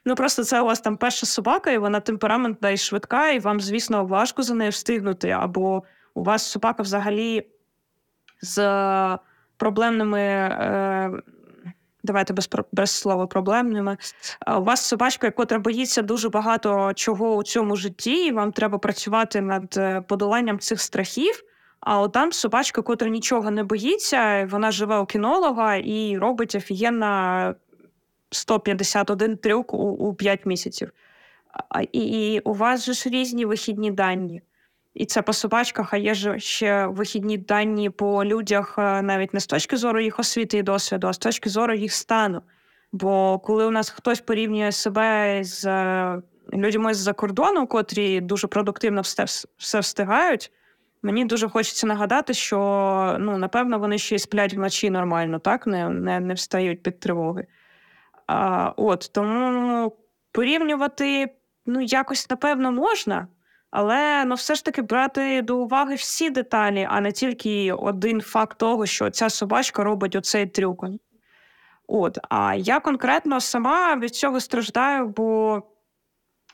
[0.04, 3.60] Ну просто це у вас там перша собака, і вона темпераментна і швидка, і вам,
[3.60, 5.30] звісно, важко за нею встигнути.
[5.30, 5.82] Або
[6.14, 7.46] у вас собака взагалі
[8.42, 8.58] з
[9.56, 11.10] проблемними е,
[12.02, 13.96] давайте без без слова проблемними.
[14.58, 19.40] У вас собачка, яка боїться дуже багато чого у цьому житті, і вам треба працювати
[19.40, 21.42] над е, подоланням цих страхів.
[21.80, 27.54] А от там собачка, котра нічого не боїться, вона живе у кінолога і робить офігенно
[28.32, 30.92] 151 трюк у, у 5 місяців.
[31.92, 34.42] І, і у вас же ж різні вихідні дані.
[34.94, 39.40] І це по собачках, а є ж ще вихідні дані по людях е, навіть не
[39.40, 42.42] з точки зору їх освіти і досвіду, а з точки зору їх стану.
[42.92, 46.22] Бо коли у нас хтось порівнює себе з е,
[46.52, 49.24] людьми з-за кордону, котрі дуже продуктивно все,
[49.56, 50.52] все встигають,
[51.02, 52.58] мені дуже хочеться нагадати, що
[53.20, 57.46] ну, напевно вони ще й сплять вночі нормально, так не не, не встають під тривоги.
[58.26, 59.96] А, От тому
[60.32, 61.34] порівнювати
[61.66, 63.28] ну, якось напевно можна.
[63.70, 68.58] Але ну, все ж таки брати до уваги всі деталі, а не тільки один факт
[68.58, 70.84] того, що ця собачка робить оцей трюк.
[71.86, 75.62] От, а я конкретно сама від цього страждаю, бо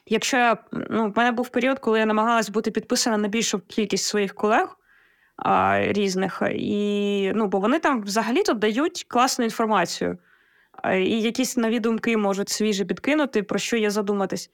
[0.06, 4.04] якщо я ну, в мене був період, коли я намагалась бути підписана на більшу кількість
[4.04, 4.76] своїх колег
[5.36, 10.18] а, різних, і ну, бо вони там взагалі-то дають класну інформацію,
[10.94, 14.50] і якісь нові думки можуть свіжі підкинути, про що є задуматись.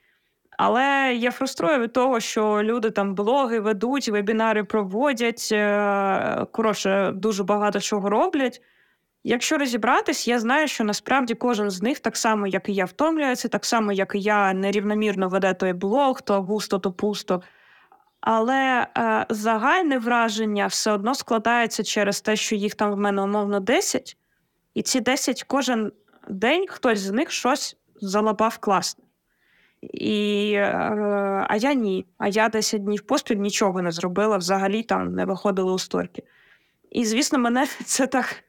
[0.59, 7.45] Але я фруструю від того, що люди там блоги ведуть, вебінари проводять, е, коротше, дуже
[7.45, 8.62] багато чого роблять.
[9.25, 13.49] Якщо розібратись, я знаю, що насправді кожен з них, так само, як і я, втомлюється,
[13.49, 17.43] так само, як і я, нерівномірно веде той блог, то густо, то пусто.
[18.20, 23.61] Але е, загальне враження все одно складається через те, що їх там в мене умовно
[23.61, 24.16] 10,
[24.75, 25.93] і ці 10 кожен
[26.29, 29.05] день хтось з них щось залапав класно.
[29.93, 32.07] І, е, А я ні.
[32.18, 36.22] А я 10 днів поспіль нічого не зробила, взагалі там не виходили у сторки.
[36.91, 38.45] І, звісно, мене це так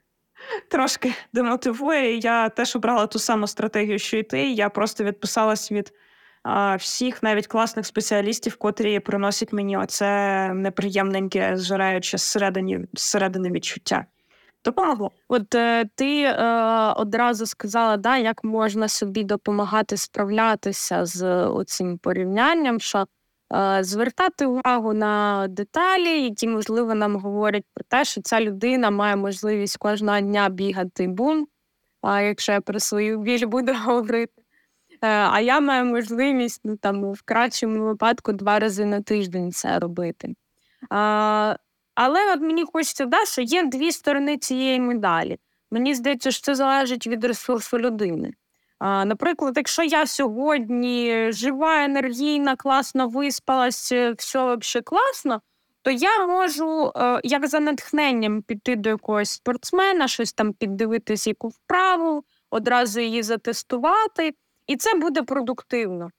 [0.69, 2.17] трошки демотивує.
[2.17, 4.51] Я теж обрала ту саму стратегію, що й ти.
[4.51, 5.93] Я просто відписалась від
[6.43, 12.17] а, всіх, навіть класних спеціалістів, котрі приносять мені оце неприємненьке, зжираюче
[12.93, 14.05] зсередини відчуття
[14.66, 15.11] допомогло.
[15.28, 16.34] От е, ти е,
[16.95, 23.05] одразу сказала, да, як можна собі допомагати справлятися з цим порівнянням, що
[23.53, 29.16] е, звертати увагу на деталі, які, можливо, нам говорять про те, що ця людина має
[29.16, 31.47] можливість кожного дня бігати бум,
[32.01, 34.41] а якщо я про свою біль буду говорити.
[35.01, 39.80] Е, а я маю можливість ну, там, в кращому випадку два рази на тиждень це
[39.80, 40.36] робити.
[41.95, 45.37] Але от мені хочеться да, що є дві сторони цієї медалі.
[45.71, 48.33] Мені здається, що це залежить від ресурсу людини.
[48.79, 55.41] А, Наприклад, якщо я сьогодні жива, енергійна, класно виспалась, е, все взагалі класно,
[55.81, 61.47] то я можу, е, як за натхненням, піти до якогось спортсмена, щось там піддивитись, яку
[61.47, 64.33] вправу, одразу її затестувати,
[64.67, 66.09] і це буде продуктивно.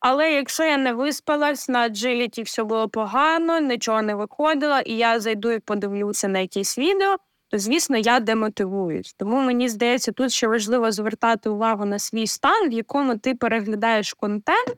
[0.00, 5.20] Але якщо я не виспалась, на джиліті все було погано, нічого не виходило, і я
[5.20, 7.16] зайду і подивлюся на якісь відео,
[7.48, 9.12] то звісно я демотивуюсь.
[9.12, 14.12] Тому мені здається, тут ще важливо звертати увагу на свій стан, в якому ти переглядаєш
[14.12, 14.76] контент,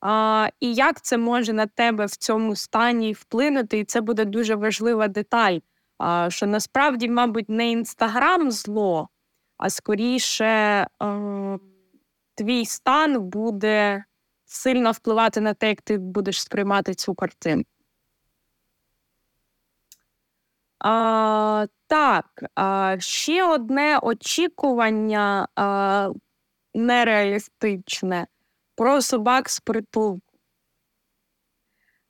[0.00, 3.78] а, і як це може на тебе в цьому стані вплинути.
[3.78, 5.58] І це буде дуже важлива деталь.
[5.98, 9.08] А, Що насправді, мабуть, не інстаграм зло,
[9.58, 10.46] а скоріше
[10.98, 11.58] а, е,
[12.34, 14.04] твій стан буде
[14.46, 17.64] сильно впливати на те, як ти будеш сприймати цю картину.
[20.78, 26.10] А, Так, а, ще одне очікування а,
[26.74, 28.26] нереалістичне
[28.74, 30.20] про собак з притулку.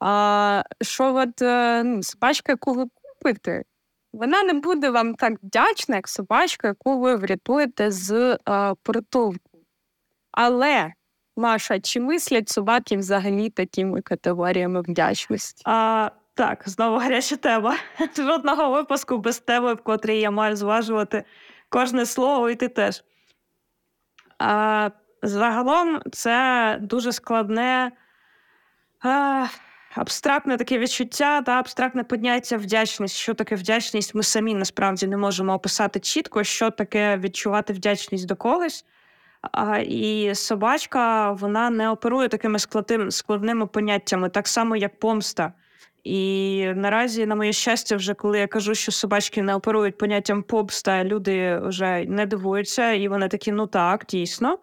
[0.01, 3.63] А, Що от е, ну, собачка, яку ви купите,
[4.13, 9.61] вона не буде вам так вдячна, як собачка, яку ви врятуєте з а, притулку.
[10.33, 10.93] Але
[11.37, 15.63] Маша, чи мислять собаки взагалі такими категоріями вдячності?
[15.67, 17.77] А, Так, знову гаряча тема.
[18.17, 21.25] Жодного випуску без теми, в котрій я маю зважувати
[21.69, 23.05] кожне слово, і ти теж.
[24.39, 24.91] А,
[25.23, 27.93] Загалом це дуже складне,
[29.03, 29.47] а,
[29.95, 33.17] абстрактне таке відчуття та абстрактне поняття вдячність.
[33.17, 34.15] Що таке вдячність?
[34.15, 38.85] Ми самі насправді не можемо описати чітко, що таке відчувати вдячність до когось.
[39.53, 45.53] А, І собачка вона не оперує такими складним, складними поняттями, так само, як помста.
[46.05, 51.05] І наразі, на моє щастя, вже коли я кажу, що собачки не оперують поняттям помста,
[51.05, 54.59] люди вже не дивуються, і вони такі, ну так, дійсно.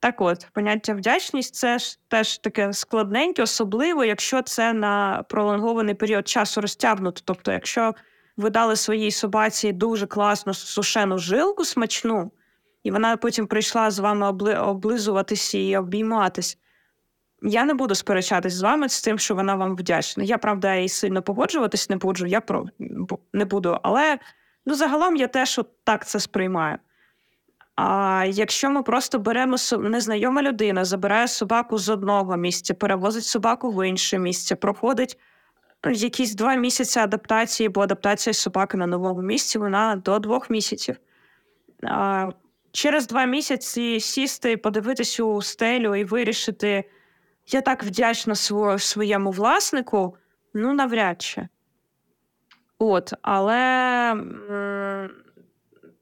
[0.00, 6.28] Так от, поняття вдячність це ж теж таке складненьке, особливо, якщо це на пролонгований період
[6.28, 7.22] часу розтягнуто.
[7.24, 7.94] Тобто, якщо
[8.36, 12.30] ви дали своїй собаці дуже класну сушену жилку смачну,
[12.82, 14.54] і вона потім прийшла з вами обли...
[14.54, 16.58] облизуватись і обійматись.
[17.42, 20.24] Я не буду сперечатись з вами з тим, що вона вам вдячна.
[20.24, 22.66] Я, правда, і сильно погоджуватись не буду, я про
[23.32, 23.78] не буду.
[23.82, 24.18] Але
[24.66, 26.78] ну, загалом я теж от так це сприймаю.
[27.76, 33.88] А якщо ми просто беремо незнайома людина, забирає собаку з одного місця, перевозить собаку в
[33.88, 35.18] інше місце, проходить
[35.92, 40.96] якісь два місяці адаптації, бо адаптація собаки на новому місці вона до двох місяців.
[41.82, 42.30] А,
[42.72, 46.84] Через два місяці сісти, подивитися у стелю і вирішити,
[47.46, 48.34] я так вдячна
[48.78, 50.16] своєму власнику,
[50.54, 51.48] ну навряд чи.
[52.78, 54.16] От, але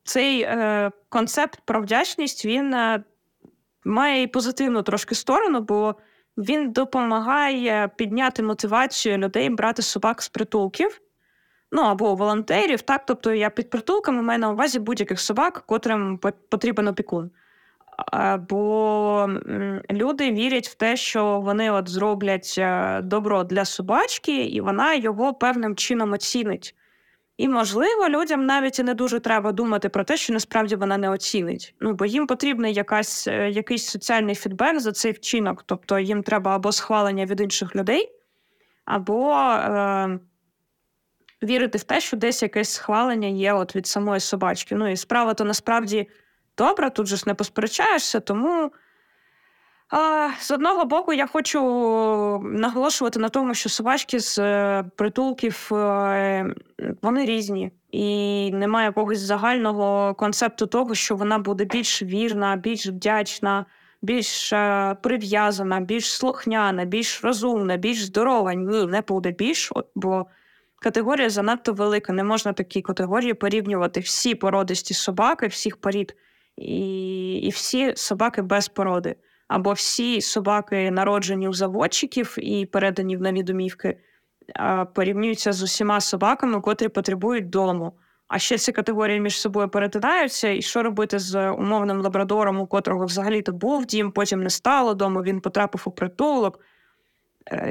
[0.05, 3.05] цей е, концепт про вдячність він е,
[3.85, 5.95] має і позитивну трошки сторону, бо
[6.37, 11.01] він допомагає підняти мотивацію людей брати собак з притулків.
[11.73, 16.89] Ну або волонтерів, так, тобто я під притулками маю на увазі будь-яких собак, котрим потрібен
[16.89, 17.31] опікун.
[18.49, 19.31] Бо
[19.91, 25.35] люди вірять в те, що вони от зроблять е, добро для собачки, і вона його
[25.35, 26.75] певним чином оцінить.
[27.37, 31.11] І, можливо, людям навіть і не дуже треба думати про те, що насправді вона не
[31.11, 31.75] оцінить.
[31.81, 35.63] Ну, бо їм потрібний якась, е, якийсь соціальний фідбек за цей вчинок.
[35.67, 38.13] Тобто їм треба або схвалення від інших людей,
[38.85, 40.19] або е,
[41.43, 44.75] вірити в те, що десь якесь схвалення є от від самої собачки.
[44.75, 46.09] Ну і справа то насправді
[46.59, 48.73] добра, тут же ж не посперечаєшся, тому.
[50.41, 51.61] З одного боку, я хочу
[52.45, 56.55] наголошувати на тому, що собачки з е, притулків е,
[57.03, 63.67] вони різні, і немає якогось загального концепту того, що вона буде більш вірна, більш вдячна,
[64.03, 68.55] більш е, прив'язана, більш слухняна, більш розумна, більш здорова.
[68.55, 70.27] Ні, не буде більш, бо
[70.83, 72.13] категорія занадто велика.
[72.13, 76.17] Не можна такі категорії порівнювати всі породисті собаки, всіх порід
[76.57, 79.17] і, і всі собаки без породи
[79.49, 83.99] або всі собаки, народжені у заводчиків і передані в нові домівки,
[84.95, 87.93] порівнюються з усіма собаками, котрі потребують дому.
[88.29, 93.05] А ще ці категорії між собою перетинаються, і що робити з умовним лабрадором, у котрого
[93.05, 96.61] взагалі-то був дім, потім не стало дому, він потрапив у притулок,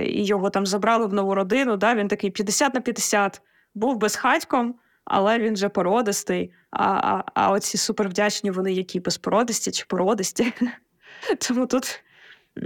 [0.05, 1.77] і його там забрали в нову родину.
[1.77, 1.95] Да?
[1.95, 3.41] Він такий 50 на 50,
[3.75, 4.75] був безхатьком,
[5.05, 6.53] але він же породистий.
[6.71, 10.53] А а, а оці супервдячні вони які безпородисті чи породисті.
[11.47, 12.03] Тому тут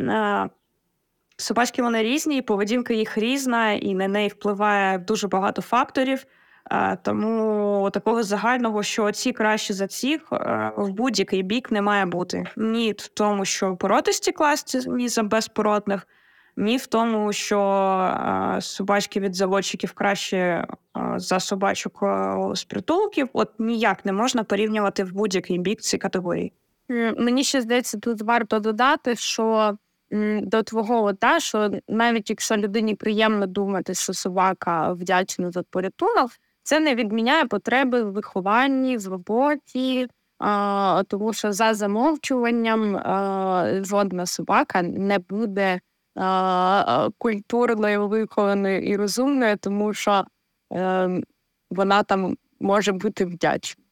[0.10, 0.48] а,
[1.38, 6.26] собачки вони різні, і поведінка їх різна, і на неї впливає дуже багато факторів.
[6.64, 10.22] А, тому такого загального, що оці краще за цих,
[10.78, 12.44] в будь-який бік не має бути.
[12.58, 16.08] Ні в тому, що породисті класні за безпородних,
[16.62, 22.04] ні в тому, що а, собачки від заводчиків краще а, за собачок
[22.54, 23.30] з притулків.
[23.34, 26.54] От ніяк не можна порівнювати в будь-який бік ці категорії.
[27.18, 29.78] Мені ще здається, тут варто додати, що
[30.42, 36.32] до твого та що навіть якщо людині приємно думати, що собака вдячна за порятунок,
[36.64, 40.08] це не відміняє потреби в вихованні, в роботі,
[41.08, 43.02] тому що за замовчуванням
[43.86, 45.80] жодна собака не буде
[47.18, 50.26] культурною, вихованою і розумною, тому що
[50.72, 51.24] ем,
[51.70, 53.84] вона там може бути вдячна.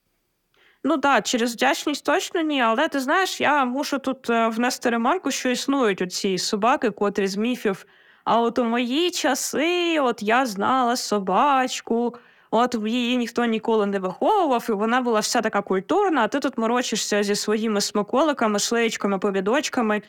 [0.84, 5.32] Ну так, через вдячність точно ні, але ти знаєш, я мушу тут е, внести ремарку,
[5.32, 7.86] що існують оці собаки, котрі з міфів.
[8.24, 12.16] А от у мої часи, от я знала собачку,
[12.52, 16.58] от її ніхто ніколи не виховував, і вона була вся така культурна, а ти тут
[16.58, 20.02] морочишся зі своїми смаколиками, шлеєчками, повідочками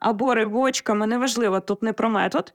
[0.00, 2.54] або рибочками, неважливо, тут не про метод.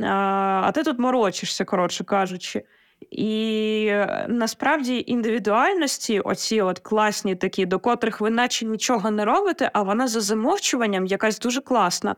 [0.00, 2.64] А ти тут морочишся, коротше кажучи.
[3.10, 9.70] І е, насправді індивідуальності, оці от класні такі, до котрих ви наче нічого не робите,
[9.72, 12.16] а вона за замовчуванням якась дуже класна.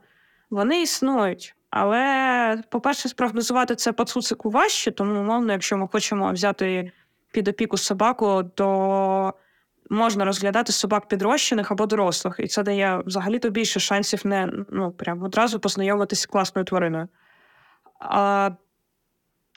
[0.51, 1.55] Вони існують.
[1.71, 6.93] Але, по-перше, спрогнозувати це по цуцику важче, тому, умовно, якщо ми хочемо взяти
[7.33, 9.35] під опіку собаку, то
[9.91, 12.35] можна розглядати собак підрощених або дорослих.
[12.39, 17.09] І це дає взагалі-то більше шансів не ну, прям одразу познайомитися з класною твариною.
[18.01, 18.51] А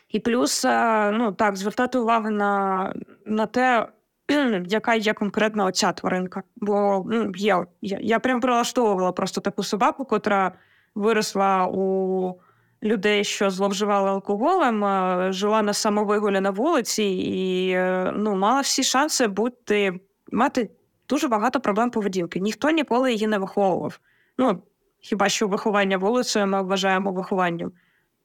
[0.09, 2.93] і плюс, е, ну так, звертати увагу на
[3.25, 3.87] на те,
[4.65, 6.43] яка є конкретна оця тваринка.
[6.55, 10.51] Бо ну, є, я, я прям прилаштовувала просто таку собаку, котра
[10.95, 12.41] виросла у
[12.83, 18.83] людей, що зловживали алкоголем, е, жила на самовигулі на вулиці, і е, ну, мала всі
[18.83, 19.99] шанси бути
[20.31, 20.69] мати
[21.09, 22.39] дуже багато проблем поведінки.
[22.39, 23.99] Ніхто ніколи її не виховував.
[24.37, 24.63] Ну,
[24.99, 27.71] хіба що виховання вулицею ми вважаємо вихованням.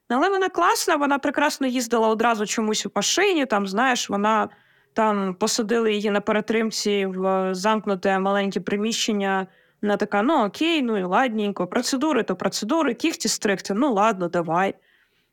[0.08, 3.46] Але вона класна, вона прекрасно їздила одразу чомусь у машині.
[3.46, 4.48] Там, знаєш, вона
[4.92, 9.46] там посадили її на перетримці в замкнуте маленьке приміщення.
[9.82, 14.74] Вона така: ну окей, ну і ладненько, процедури то процедури, кіхті стригти, ну ладно, давай.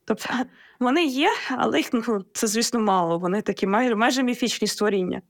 [0.05, 0.29] Тобто
[0.79, 3.19] вони є, але їх ну, це, звісно, мало.
[3.19, 5.21] Вони такі майже майже міфічні створіння.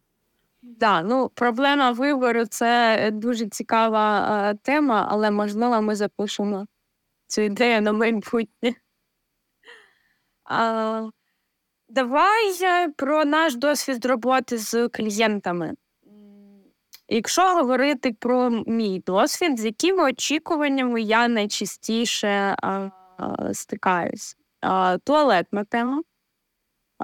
[0.65, 6.67] Да, ну проблема вибору це дуже цікава е, тема, але можливо ми запишемо
[7.27, 8.73] цю ідею на майбутнє.
[10.43, 11.09] А,
[11.89, 12.53] Давай
[12.95, 15.73] про наш досвід роботи з клієнтами.
[17.07, 24.37] Якщо говорити про мій досвід, з якими очікуваннями я найчастіше а, а, стикаюсь?
[24.61, 26.01] А, Туалетна тема.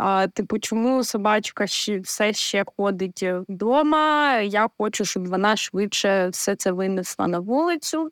[0.02, 4.38] А, Типу, чому собачка ще все ще ходить вдома?
[4.40, 8.12] Я хочу, щоб вона швидше все це винесла на вулицю.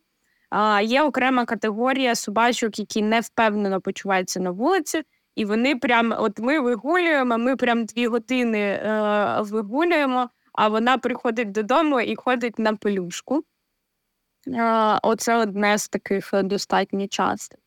[0.49, 5.03] А, Є окрема категорія собачок, які не впевнено почуваються на вулиці.
[5.35, 11.51] І вони прям, от ми вигулюємо, ми прям дві години е, вигулюємо, а вона приходить
[11.51, 13.43] додому і ходить на пелюшку.
[14.47, 17.57] Е, оце одне з таких е, достатньо часто.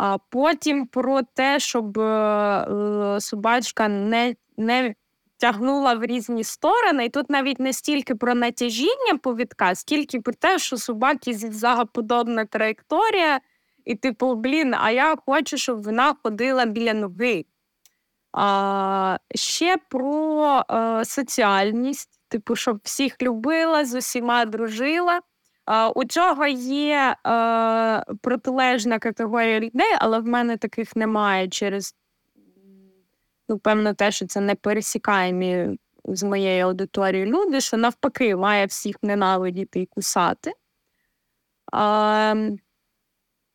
[0.00, 4.94] А потім про те, щоб е, собачка не не
[5.36, 7.04] тягнула в різні сторони.
[7.04, 13.40] І тут навіть не стільки про натяжіння повідка, скільки про те, що собаки зігзагоподобна траєкторія.
[13.84, 17.44] І, типу, блін, а я хочу, щоб вона ходила біля ноги.
[18.32, 25.20] А, Ще про е, соціальність, типу, щоб всіх любила, з усіма дружила.
[25.94, 31.94] У цього є е, протилежна категорія людей, але в мене таких немає через,
[33.48, 38.96] ну, певно, те, що це не пересікаємі з моєї аудиторії люди, що навпаки має всіх
[39.02, 40.52] ненавидіти і кусати.
[41.72, 42.34] А,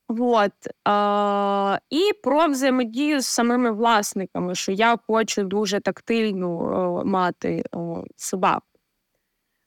[0.07, 0.51] Вот.
[0.83, 8.03] А, І про взаємодію з самими власниками, що я хочу дуже тактильну о, мати о,
[8.15, 8.72] собаку.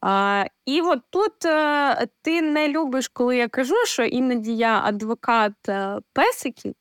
[0.00, 4.82] А, І от тут а, е, ти не любиш, коли я кажу, що іноді я
[4.84, 6.74] адвокат а, е, песиків.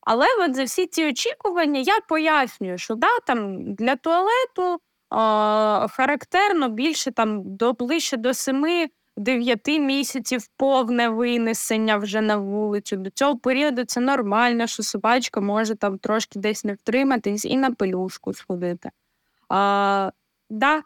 [0.00, 4.80] Але от за всі ці очікування я пояснюю, що да, там для туалету
[5.10, 12.96] а, характерно більше там до ближче до семи Дев'яти місяців повне винесення вже на вулицю.
[12.96, 17.70] До цього періоду це нормально, що собачка може там трошки десь не втриматись і на
[17.70, 18.90] пелюшку сходити.
[19.48, 20.10] А,
[20.50, 20.82] да.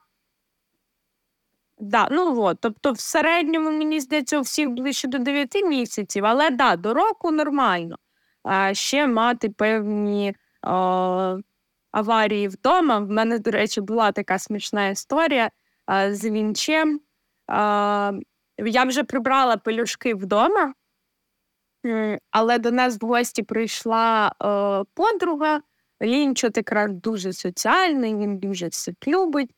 [1.79, 6.51] Да, ну от, Тобто, в середньому, мені здається, у всіх ближче до 9 місяців, але
[6.51, 7.97] да, до року нормально.
[8.43, 11.37] А ще мати певні а,
[11.93, 12.99] аварії вдома.
[12.99, 15.51] В мене, до речі, була така смішна історія
[15.87, 17.01] а, з вінчем.
[18.59, 20.75] Я вже прибрала пелюшки вдома,
[22.31, 25.61] але до нас в гості прийшла е, подруга.
[26.03, 29.51] Лінчот якраз дуже соціальний, він дуже все любить.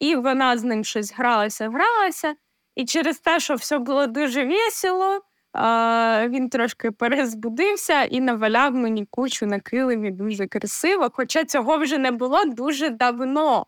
[0.00, 2.34] І вона з ним щось гралася, гралася.
[2.74, 5.20] І через те, що все було дуже весело,
[6.28, 12.10] він трошки перезбудився і наваляв мені кучу на килимі дуже красиво, хоча цього вже не
[12.10, 13.66] було дуже давно.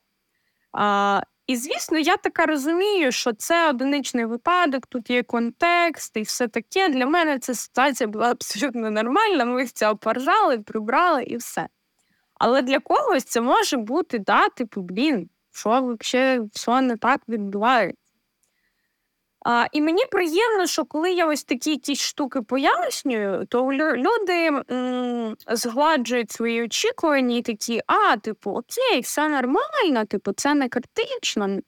[1.46, 6.88] І, звісно, я така розумію, що це одиничний випадок, тут є контекст і все таке.
[6.88, 9.44] Для мене ця ситуація була абсолютно нормальна.
[9.44, 11.68] Ми це опоржали, прибрали і все.
[12.34, 17.98] Але для когось це може бути да, типу, блін, що взагалі що не так відбувається.
[19.72, 26.30] І мені приємно, що коли я ось такі ті штуки пояснюю, то люди м, згладжують
[26.30, 31.58] свої очікування і такі, а, типу, окей, все нормально, типу, це не критично.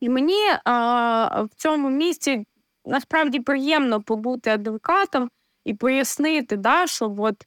[0.00, 2.46] І мені а, в цьому місці
[2.84, 5.30] насправді приємно побути адвокатом
[5.64, 7.46] і пояснити, да, що от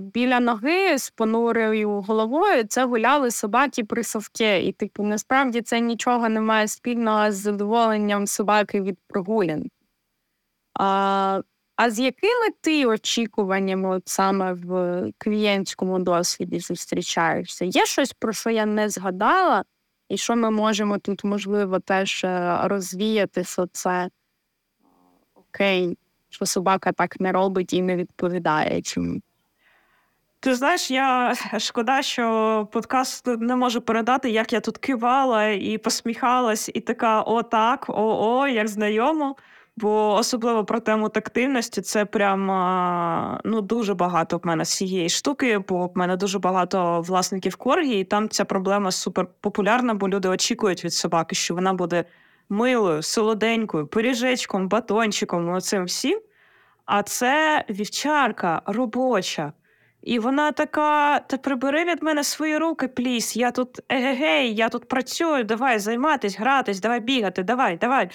[0.00, 4.62] біля ноги з понурою головою це гуляли собаки при совке.
[4.62, 9.70] І, типу, насправді це нічого не має спільного з задоволенням собаки від прогулянки.
[10.74, 11.42] А
[11.76, 17.64] а з якими ти очікуваннями от саме в клієнтському досвіді зустрічаєшся?
[17.64, 19.64] Є щось, про що я не згадала,
[20.08, 24.10] і що ми можемо тут, можливо, теж е, розвіяти це
[25.34, 25.98] окей
[26.30, 29.20] що собака так не робить і не відповідає чому.
[30.40, 36.70] Ти знаєш, я шкода, що подкаст не можу передати, як я тут кивала і посміхалась,
[36.74, 39.36] і така: о, так, о, о, як знайомо.
[39.76, 42.46] Бо особливо про тему тактильності це прям
[43.44, 48.04] ну дуже багато в мене цієї штуки, бо в мене дуже багато власників коргі, і
[48.04, 52.04] там ця проблема супер популярна, бо люди очікують від собаки, що вона буде
[52.48, 56.20] милою, солоденькою, пиріжечком, батончиком, оцим всім.
[56.88, 59.52] А це вівчарка робоча,
[60.02, 63.36] І вона така: та прибери від мене свої руки, пліс.
[63.36, 68.10] Я тут егегей, я тут працюю, давай займатись, гратись, давай бігати, давай, давай.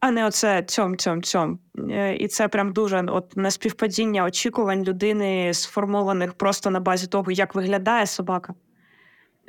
[0.00, 1.58] А не оце цьом, цьом, цьом.
[1.90, 7.54] Е, і це прям дуже от неспівпадіння очікувань людини, сформованих просто на базі того, як
[7.54, 8.54] виглядає собака,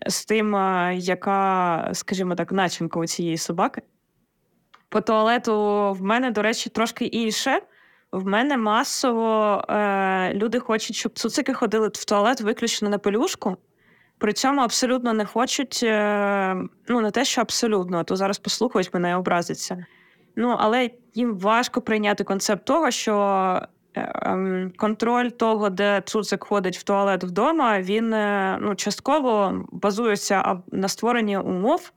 [0.08, 0.54] з тим,
[0.94, 3.82] яка, скажімо так, начинка у цієї собаки.
[4.90, 5.54] По туалету
[5.94, 7.60] в мене, до речі, трошки інше.
[8.12, 13.58] В мене масово е, люди хочуть, щоб цуцики ходили в туалет виключно на пелюшку.
[14.18, 16.56] При цьому абсолютно не хочуть, е,
[16.88, 19.86] ну не те, що абсолютно, а то зараз послухають мене і образиться.
[20.36, 23.14] Ну, але їм важко прийняти концепт того, що
[23.96, 30.62] е, е, контроль того, де цуцик ходить в туалет вдома, він е, ну, частково базується
[30.72, 31.92] на створенні умов,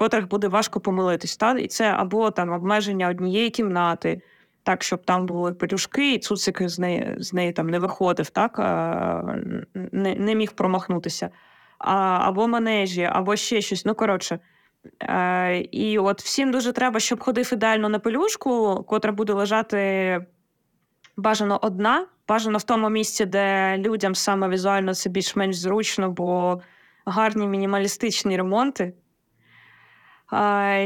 [0.00, 1.36] котрих буде важко помилитись.
[1.36, 1.52] Та?
[1.52, 4.22] І це або там обмеження однієї кімнати
[4.62, 8.58] так, щоб там були пелюшки, і цуцик з неї з неї там не виходив, так
[9.74, 11.30] не не міг промахнутися.
[11.78, 13.84] А, Або манежі, або ще щось.
[13.84, 14.38] Ну, коротше.
[15.02, 20.26] Е, І от всім дуже треба, щоб ходив ідеально на пелюшку, котра буде лежати
[21.16, 26.60] бажано одна, бажано в тому місці, де людям саме візуально це більш-менш зручно, бо
[27.04, 28.92] гарні мінімалістичні ремонти.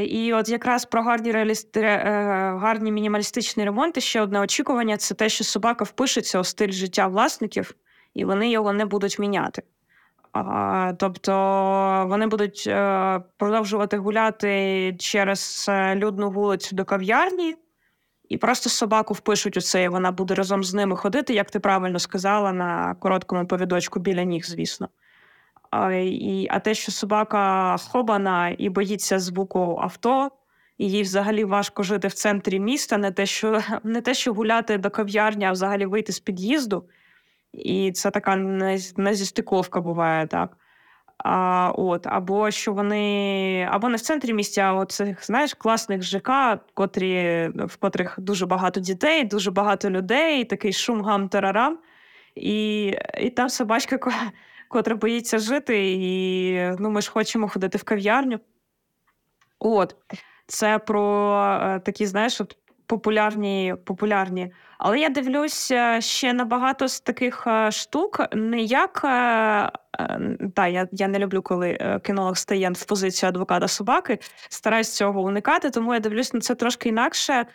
[0.06, 1.80] І от якраз про гарні реалісти...
[1.80, 7.06] Е, гарні мінімалістичні ремонти ще одне очікування це те, що собака впишеться у стиль життя
[7.06, 7.74] власників,
[8.14, 9.62] і вони його не будуть міняти.
[10.98, 11.32] Тобто
[12.08, 17.56] вони будуть е, продовжувати гуляти через е, людну вулицю до кав'ярні,
[18.28, 21.60] і просто собаку впишуть у це, і вона буде разом з ними ходити, як ти
[21.60, 24.88] правильно сказала, на короткому повідочку біля ніг, звісно.
[25.74, 30.30] А, і, а те, що собака хобана і боїться звуку авто,
[30.78, 34.78] і їй взагалі важко жити в центрі міста, не те, що не те, що гуляти
[34.78, 36.84] до кав'ярні, а взагалі вийти з під'їзду.
[37.52, 38.36] І це така
[38.96, 40.56] незістиковка буває, так.
[41.18, 46.30] А, от, Або що вони, або не в центрі місця, а цих, знаєш, класних ЖК,
[46.74, 51.78] котрі, в котрих дуже багато дітей, дуже багато людей, такий шум гам тарарам.
[52.34, 52.86] І
[53.20, 53.98] і там собачка
[54.74, 58.40] котра боїться жити, і ну, ми ж хочемо ходити в кав'ярню.
[59.58, 59.96] От,
[60.46, 62.56] це про е, такі, знаєш, от
[62.86, 63.74] популярні.
[63.84, 64.52] популярні.
[64.78, 69.70] Але я дивлюся ще на багато з таких е, штук, не як е,
[70.54, 74.18] та, я я не люблю, коли кінолог стає в позицію адвоката собаки,
[74.48, 77.46] стараюсь цього уникати, тому я дивлюсь на це трошки інакше.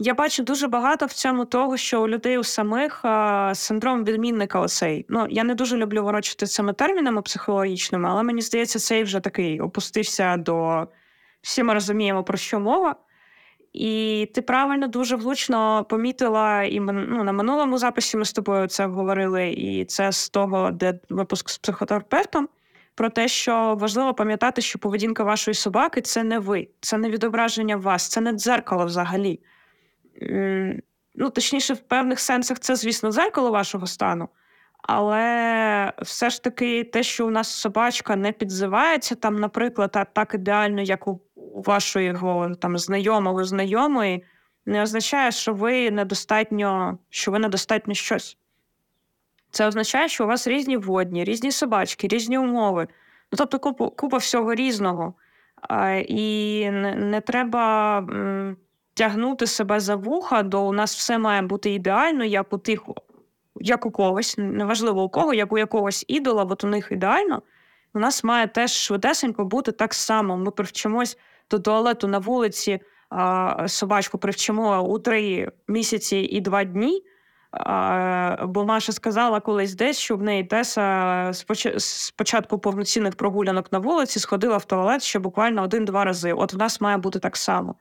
[0.00, 4.60] Я бачу дуже багато в цьому того, що у людей у самих а, синдром відмінника
[4.60, 5.06] оцей.
[5.08, 9.60] Ну я не дуже люблю ворочити цими термінами психологічними, але мені здається, цей вже такий
[9.60, 10.86] опустився до
[11.42, 12.96] всі ми розуміємо, про що мова.
[13.72, 18.86] І ти правильно дуже влучно помітила, і ну, на минулому записі ми з тобою це
[18.86, 22.48] говорили, і це з того, де випуск з психотерапевтом,
[22.94, 27.76] про те, що важливо пам'ятати, що поведінка вашої собаки це не ви, це не відображення
[27.76, 29.40] вас, це не дзеркало взагалі
[31.14, 34.28] ну, точніше, в певних сенсах це, звісно, зеркало вашого стану.
[34.82, 40.82] Але все ж таки, те, що у нас собачка не підзивається, там, наприклад, так ідеально,
[40.82, 41.20] як у
[41.54, 42.16] вашої
[42.60, 44.24] там знайомого знайомої,
[44.66, 48.36] не означає, що ви недостатньо, що ви недостатньо щось.
[49.50, 52.88] Це означає, що у вас різні водні, різні собачки, різні умови.
[53.32, 55.14] Ну, тобто, купа, купа всього різного.
[56.06, 58.00] І не, не треба
[58.98, 62.82] тягнути себе за вуха, до у нас все має бути ідеально, як у тих,
[63.56, 67.42] як у когось, неважливо у кого, як у якогось ідола, от у них ідеально.
[67.94, 70.36] У нас має теж швидесенько бути так само.
[70.36, 71.18] Ми привчимось
[71.50, 72.80] до туалету на вулиці,
[73.10, 77.02] а, собачку привчимо у три місяці і два дні.
[77.50, 81.30] А, бо Маша сказала колись десь, що в неї Теса
[81.76, 86.32] з початку повноцінних прогулянок на вулиці сходила в туалет ще буквально один-два рази.
[86.32, 87.74] От в нас має бути так само.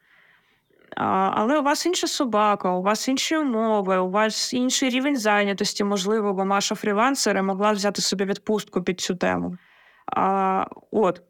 [0.99, 6.33] Але у вас інша собака, у вас інші умови, у вас інший рівень зайнятості, можливо,
[6.33, 9.57] бо Маша фрілансер могла взяти собі відпустку під цю тему.
[10.05, 11.21] А, От.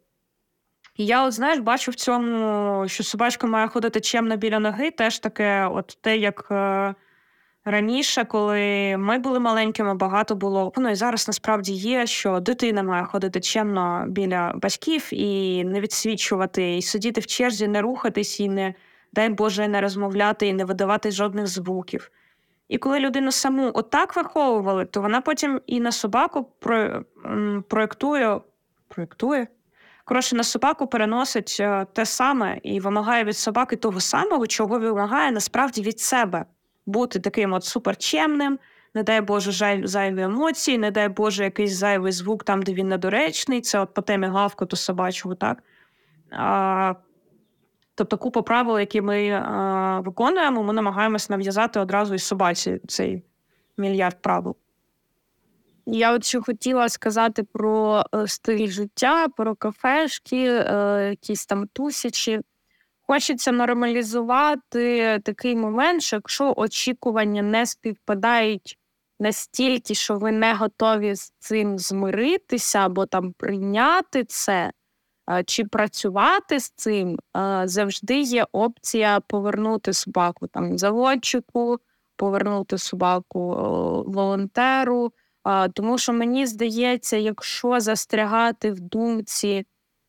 [0.96, 5.18] І я, от, знаєш, бачу в цьому, що собачка має ходити чемно біля ноги, теж
[5.18, 6.94] таке, от те, як е,
[7.64, 10.72] раніше, коли ми були маленькими, багато було.
[10.76, 16.76] Ну і зараз насправді є, що дитина має ходити чемно біля батьків і не відсвічувати,
[16.76, 18.74] і сидіти в черзі, не рухатись і не
[19.12, 22.10] дай Боже, не розмовляти і не видавати жодних звуків.
[22.68, 27.04] І коли людину саму отак виховували, то вона потім і на собаку про,
[27.68, 28.40] проєктує,
[28.88, 29.46] проєктує.
[30.04, 35.32] Коротше, на собаку переносить е, те саме і вимагає від собаки того самого, чого вимагає
[35.32, 36.44] насправді від себе
[36.86, 38.58] бути таким от суперчемним,
[38.94, 42.88] не дай Боже, жаль, зайві емоції, не дай Боже, якийсь зайвий звук там, де він
[42.88, 43.60] недоречний.
[43.60, 45.62] Це от по темі гавкоту собачого, так?
[46.30, 46.94] А,
[47.98, 53.22] Тобто купа правил, які ми а, виконуємо, ми намагаємося нав'язати одразу із собаці цей
[53.76, 54.56] мільярд правил.
[55.86, 62.40] Я от ще хотіла сказати про е, стиль життя, про кафешки, е, якісь там тусячі.
[63.06, 68.78] Хочеться нормалізувати такий момент, що якщо очікування не співпадають
[69.20, 74.72] настільки, що ви не готові з цим змиритися або там прийняти це е,
[75.46, 77.18] чи працювати з цим,
[77.64, 81.78] завжди є опція повернути собаку там заводчику,
[82.16, 83.40] повернути собаку
[84.06, 85.12] волонтеру.
[85.74, 89.66] Тому що мені здається, якщо застрягати в думці,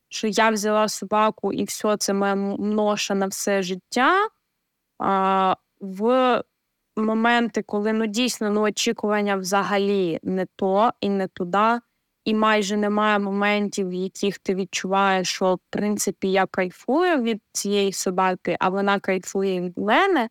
[0.08, 4.28] що я взяла собаку і все, це моя ноша на все життя,
[5.80, 6.42] в
[6.96, 11.80] моменти, коли ну дійсно ну, очікування взагалі не то і не туди,
[12.24, 17.92] і майже немає моментів, в яких ти відчуваєш, що в принципі я кайфую від цієї
[17.92, 20.28] собаки, а вона кайфує від мене.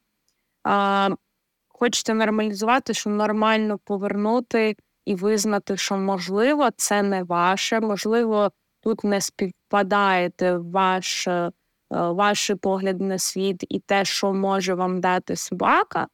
[1.68, 4.76] Хочете нормалізувати, що нормально повернути
[5.06, 11.52] і визнати, що можливо це не ваше, можливо, тут не співпадаєте ваш, е,
[11.90, 16.08] ваш погляд на світ і те, що може вам дати собака.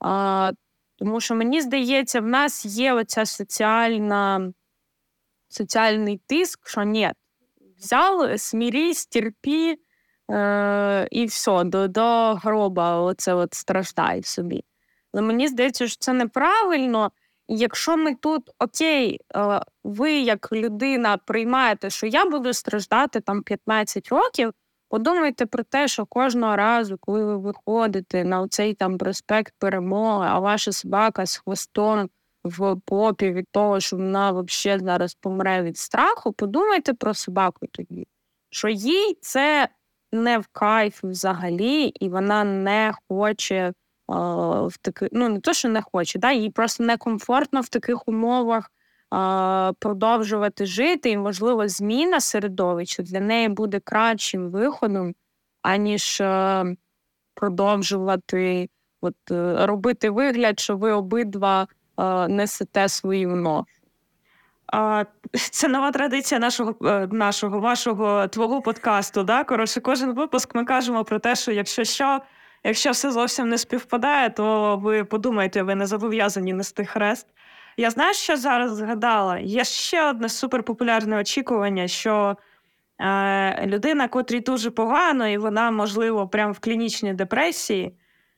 [0.00, 0.52] А,
[0.98, 4.52] Тому що мені здається, в нас є оця соціальна,
[5.54, 7.12] соціальний тиск, що ні,
[7.78, 9.78] взяв, смірісь, терпі
[10.30, 14.64] е, і все, до до гроба оце от страждай собі.
[15.12, 17.12] Але мені здається, що це неправильно.
[17.48, 24.08] Якщо ми тут окей, е, ви як людина приймаєте, що я буду страждати там 15
[24.08, 24.52] років,
[24.88, 30.38] подумайте про те, що кожного разу, коли ви виходите на цей там проспект перемоги, а
[30.38, 32.08] ваша собака з хвостом
[32.44, 38.06] в попі від того, що вона взагалі зараз помре від страху, подумайте про собаку тоді,
[38.50, 39.68] що їй це
[40.12, 43.72] не в кайф взагалі, і вона не хоче
[44.08, 48.70] в таки, ну не то, що не хоче, да, їй просто некомфортно в таких умовах
[49.10, 55.14] а, продовжувати жити, і, можливо, зміна середовища для неї буде кращим виходом,
[55.62, 56.64] аніж а,
[57.34, 58.68] продовжувати
[59.00, 61.66] от, е, робити вигляд, що ви обидва
[62.28, 63.66] несете свою ношу.
[65.50, 69.22] Це нова традиція нашого е, нашого, вашого твого подкасту.
[69.22, 69.44] Да?
[69.44, 72.20] Коротше, кожен випуск ми кажемо про те, що якщо що,
[72.64, 77.26] Якщо все зовсім не співпадає, то ви подумайте, ви не зобов'язані нести хрест.
[77.76, 79.38] Я знаю, що зараз згадала.
[79.38, 82.36] Є ще одне суперпопулярне очікування, що
[83.00, 87.94] е, людина, котрій дуже погано, і вона, можливо, прямо в клінічній депресії,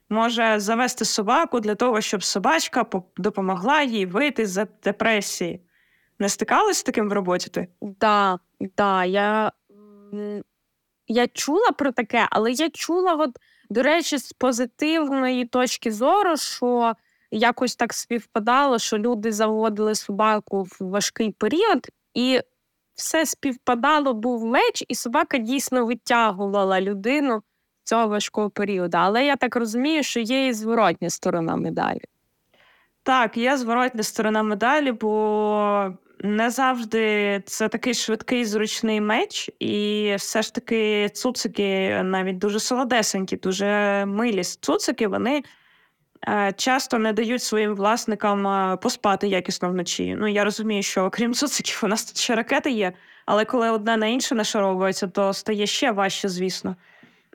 [0.09, 2.87] може завести собаку для того, щоб собачка
[3.17, 5.61] допомогла їй вийти з депресії.
[6.19, 7.51] Не стикалась з таким в роботі?
[7.51, 7.69] ти?
[7.99, 8.41] Так,
[8.77, 9.53] да, я
[11.07, 13.31] я чула про таке, але я чула, от,
[13.71, 16.95] до речі, з позитивної точки зору, що
[17.31, 22.41] якось так співпадало, що люди заводили собаку в важкий період, і
[22.95, 27.43] все співпадало, був меч, і собака дійсно витягувала людину
[27.85, 28.99] цього важкого періоду.
[29.01, 32.01] Але я так розумію, що є і зворотня сторона медалі.
[33.03, 40.43] Так, є зворотня сторона медалі, бо не завжди це такий швидкий зручний меч, і все
[40.43, 45.43] ж таки цуцики навіть дуже солодесенькі, дуже милі цуцики, вони
[46.28, 50.16] е, часто не дають своїм власникам е, поспати якісно вночі.
[50.18, 52.93] Ну я розумію, що окрім цуциків, у нас тут ще ракети є,
[53.26, 56.76] але коли одне на інше нашаровується, то стає ще важче, звісно.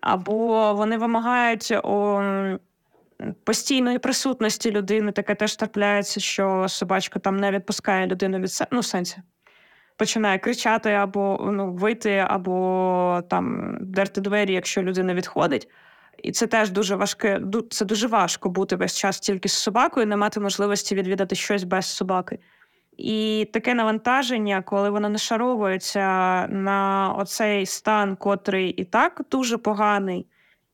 [0.01, 1.73] Або вони вимагають.
[1.83, 2.21] О,
[3.43, 8.69] постійної присутності людини таке теж трапляється, що собачка там не відпускає людину від себе.
[8.71, 9.17] Ну, в сенсі.
[9.97, 15.69] Починає кричати або ну, вийти, або там дерти двері, якщо людина відходить.
[16.23, 17.41] І це теж дуже важке.
[17.69, 21.85] Це дуже важко бути весь час тільки з собакою, не мати можливості відвідати щось без
[21.85, 22.39] собаки.
[23.01, 26.01] І таке навантаження, коли воно нашаровується
[26.47, 30.27] на оцей стан, котрий і так дуже поганий.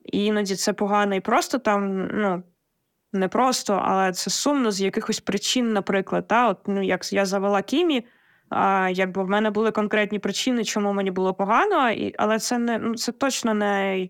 [0.04, 2.44] І іноді це погано і просто там, ну,
[3.14, 6.28] не просто, але це сумно з якихось причин, наприклад.
[6.28, 6.50] Та?
[6.50, 8.06] От, ну, Як я завела Кімі,
[8.50, 12.78] а, якби в мене були конкретні причини, чому мені було погано, і, але це не
[12.80, 14.10] ну, це точно не.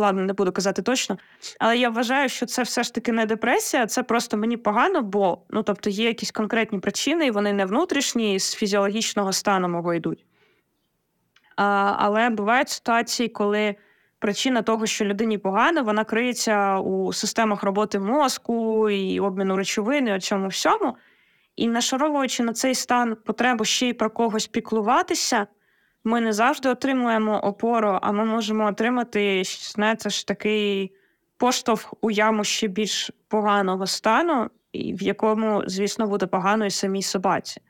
[0.00, 1.18] Ладно, не буду казати точно.
[1.58, 5.38] Але я вважаю, що це все ж таки не депресія, це просто мені погано, бо
[5.50, 10.24] ну, тобто є якісь конкретні причини, і вони не внутрішні, з фізіологічного стану мого йдуть.
[11.56, 13.74] А, Але бувають ситуації, коли
[14.18, 20.20] причина того, що людині погано, вона криється у системах роботи мозку і обміну речовин, і
[20.20, 20.96] цьому всьому.
[21.56, 25.46] І нашаровуючи на цей стан потребу ще й про когось піклуватися,
[26.04, 30.92] ми не завжди отримуємо опору, а ми можемо отримати знаєте, ж такий
[31.36, 37.60] поштовх у яму ще більш поганого стану, в якому, звісно, буде погано і самій собаці.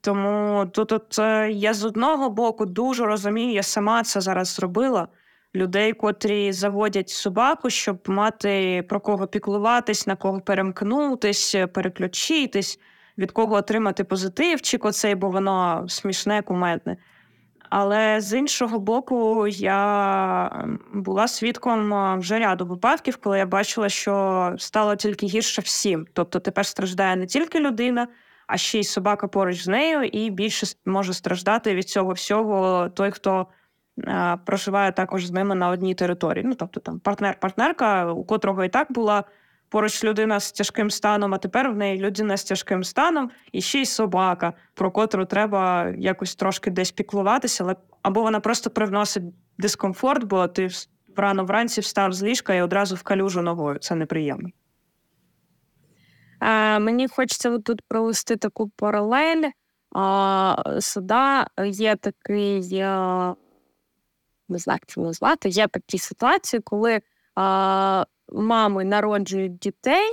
[0.00, 5.08] Тому тут от, е, я з одного боку дуже розумію, я сама це зараз зробила.
[5.54, 12.80] Людей, котрі заводять собаку, щоб мати про кого піклуватись, на кого перемкнутись, переключитись,
[13.18, 16.96] від кого отримати позитивчик, оцей, бо воно смішне, кумедне.
[17.74, 24.96] Але з іншого боку, я була свідком вже ряду випадків, коли я бачила, що стало
[24.96, 26.06] тільки гірше всім.
[26.12, 28.08] Тобто тепер страждає не тільки людина,
[28.46, 33.10] а ще й собака поруч з нею, і більше може страждати від цього всього той,
[33.10, 33.46] хто
[34.06, 36.44] а, проживає також з ними на одній території.
[36.44, 39.24] Ну тобто там партнер-партнерка, у котрого і так була
[39.72, 43.80] поруч людина з тяжким станом, а тепер в неї людина з тяжким станом, і ще
[43.80, 49.22] й собака, про котру треба якось трошки десь піклуватися, але або вона просто привносить
[49.58, 50.68] дискомфорт, бо ти
[51.16, 53.78] рано вранці встав з ліжка і одразу в калюжу ногою.
[53.78, 54.48] Це неприємно.
[56.40, 59.50] Е, Мені хочеться тут провести таку паралель.
[59.94, 62.60] А, Суда є такий,
[64.48, 67.00] не знаю, як це назвати, є такі ситуації, коли
[67.34, 70.12] а, мами народжують дітей,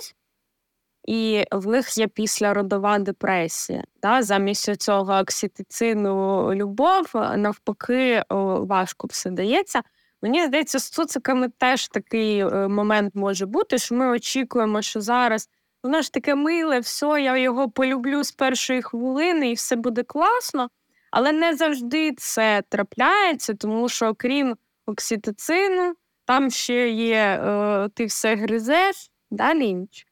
[1.08, 3.84] і в них є післяродова депресія.
[4.02, 4.24] Да?
[4.24, 9.82] Замість цього окситицину любов, навпаки, важко все дається.
[10.22, 15.50] Мені здається, з цуциками теж такий е, момент може бути, що ми очікуємо, що зараз
[15.84, 20.70] воно ж таке миле, все, я його полюблю з першої хвилини, і все буде класно.
[21.12, 24.56] Але не завжди це трапляється, тому що окрім
[24.86, 25.94] окситицину,
[26.30, 30.06] там ще є е, ти все гризеш, да, лінч?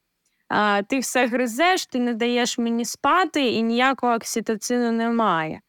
[0.48, 5.62] А, Ти все гризеш, ти не даєш мені спати, і ніякого окситоцину немає.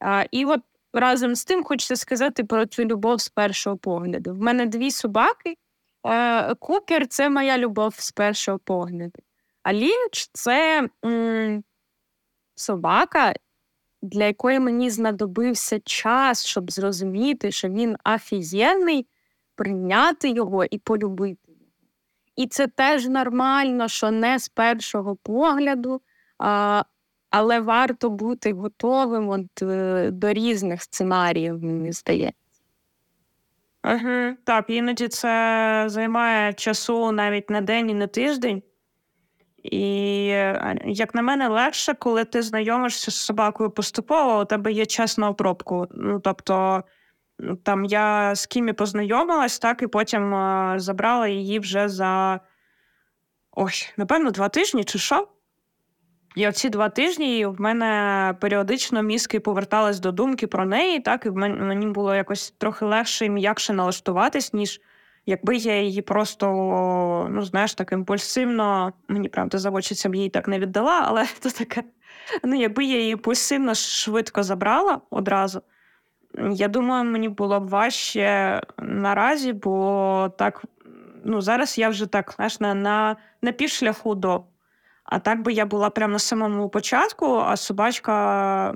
[0.00, 0.60] А, І от
[0.92, 4.34] разом з тим хочеться сказати про цю любов з першого погляду.
[4.34, 5.56] В мене дві собаки.
[6.06, 9.22] Е, Кукер це моя любов з першого погляду.
[9.62, 11.64] А лінч це м,
[12.54, 13.34] собака,
[14.02, 19.06] для якої мені знадобився час, щоб зрозуміти, що він афізєнний
[19.56, 21.60] прийняти його і полюбити його.
[22.36, 26.00] І це теж нормально, що не з першого погляду,
[26.38, 26.82] а,
[27.30, 32.40] але варто бути готовим от, е, до різних сценаріїв, мені здається.
[33.84, 38.62] Угу, Так, іноді це займає часу навіть на день і на тиждень.
[39.62, 40.26] І,
[40.84, 45.28] як на мене, легше, коли ти знайомишся з собакою поступово, у тебе є час на
[45.28, 45.86] обробку.
[45.90, 46.84] Ну, тобто,
[47.62, 52.40] там я з Кімі познайомилась, так, і потім а, забрала її вже за
[53.52, 55.28] ой, напевно, два тижні чи що.
[56.36, 61.30] І оці два тижні в мене періодично мізки повертались до думки про неї, так, і
[61.30, 64.80] мені було якось трохи легше і м'якше налаштуватись, ніж
[65.26, 66.46] якби я її просто,
[67.30, 71.82] ну, знаєш, так імпульсивно, мені правда заводчицям її так не віддала, але це таке.
[72.44, 75.62] Ну, якби я її імпульсивно швидко забрала одразу.
[76.50, 80.64] Я думаю, мені було б важче наразі, бо так,
[81.24, 84.44] ну, зараз я вже так, знаєш, на на, на півшляху до.
[85.04, 88.74] А так би я була прямо на самому початку, а собачка,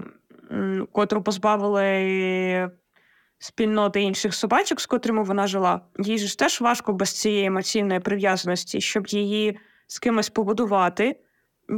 [0.93, 2.71] котру позбавили
[3.39, 8.81] спільноти інших собачок, з котрими вона жила, їй ж теж важко без цієї емоційної прив'язаності,
[8.81, 11.17] щоб її з кимось побудувати,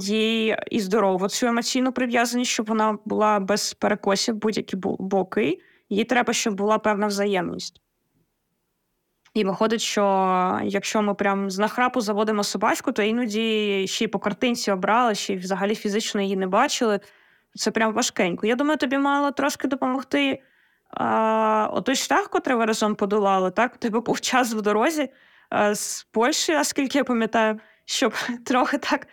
[0.00, 5.58] їй і здорову цю емоційну прив'язаність, щоб вона була без перекосів будь-які боки
[5.92, 7.80] їй треба, щоб була певна взаємність.
[9.34, 14.18] І виходить, що якщо ми прям з нахрапу заводимо собачку, то іноді ще й по
[14.18, 17.00] картинці обрали, ще й взагалі фізично її не бачили.
[17.54, 18.46] Це прям важкенько.
[18.46, 20.42] Я думаю, тобі мало трошки допомогти
[20.90, 23.76] а, отой шлях, котрий ви разом подолали, так?
[23.76, 25.08] Тебе був час в дорозі
[25.50, 28.14] а, з Польщі, наскільки я пам'ятаю, щоб
[28.44, 29.06] трохи так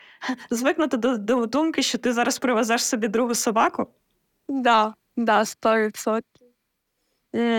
[0.50, 3.88] звикнути до, до думки, що ти зараз привезеш собі другу собаку.
[4.50, 6.22] Да, да, 100%.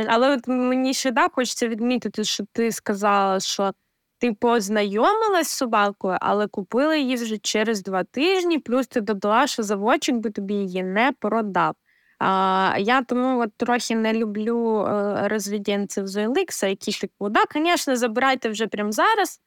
[0.08, 3.72] Але от мені ще да, хочеться відмітити, що ти сказала, що
[4.18, 9.62] ти познайомилась з собакою, але купила її вже через два тижні, плюс ти додала, що
[9.62, 11.74] заводчик би тобі її не продав.
[12.18, 17.96] А, Я тому от трохи не люблю е, розвідінців з OLX, які типу, да, звісно,
[17.96, 19.40] забирайте вже прямо зараз.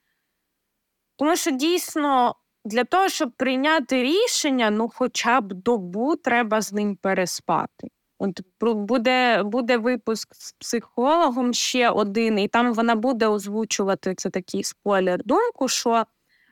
[1.16, 2.36] Тому що дійсно
[2.66, 7.88] для того, щоб прийняти рішення, ну хоча б добу треба з ним переспати.
[8.20, 14.64] От буде буде випуск з психологом ще один, і там вона буде озвучувати це такий
[14.64, 15.24] спойлер.
[15.26, 16.05] Думку, що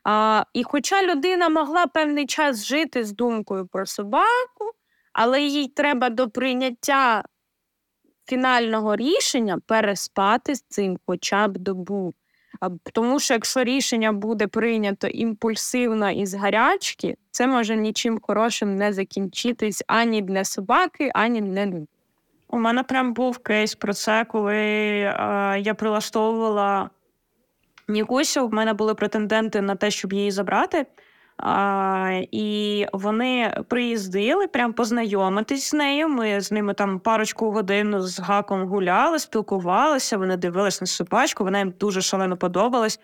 [0.04, 4.72] а, і хоча людина могла певний час жити з думкою про собаку,
[5.14, 7.24] але їй треба до прийняття
[8.26, 12.14] фінального рішення переспати з цим хоча б добу.
[12.94, 18.94] Тому що якщо рішення буде прийнято імпульсивно і з гарячки, це може нічим хорошим не
[18.94, 21.88] закінчитись ані для собаки, ані для людей.
[22.48, 25.16] У мене прям був кейс про це, коли е,
[25.60, 26.90] я прилаштовувала
[27.88, 28.48] Нікусю.
[28.48, 30.86] В мене були претенденти на те, щоб її забрати.
[32.32, 36.10] І вони приїздили прям познайомитись з нею.
[36.10, 40.18] Ми з ними там парочку годин з гаком гуляли, спілкувалися.
[40.18, 43.00] Вони дивились на собачку, вона їм дуже шалено подобалась.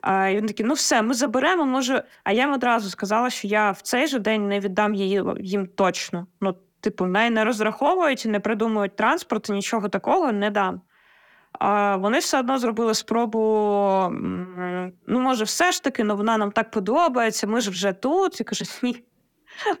[0.00, 1.66] А, І він такі, ну все, ми заберемо.
[1.66, 5.22] Може, а я їм одразу сказала, що я в цей же день не віддам її
[5.40, 6.26] їм точно.
[6.40, 10.80] Ну, типу, не, не розраховують, не придумують транспорт, нічого такого не дам.
[11.98, 13.38] Вони все одно зробили спробу.
[15.06, 18.40] Ну, може, все ж таки, ну вона нам так подобається, ми ж вже тут.
[18.40, 19.04] І каже, ні.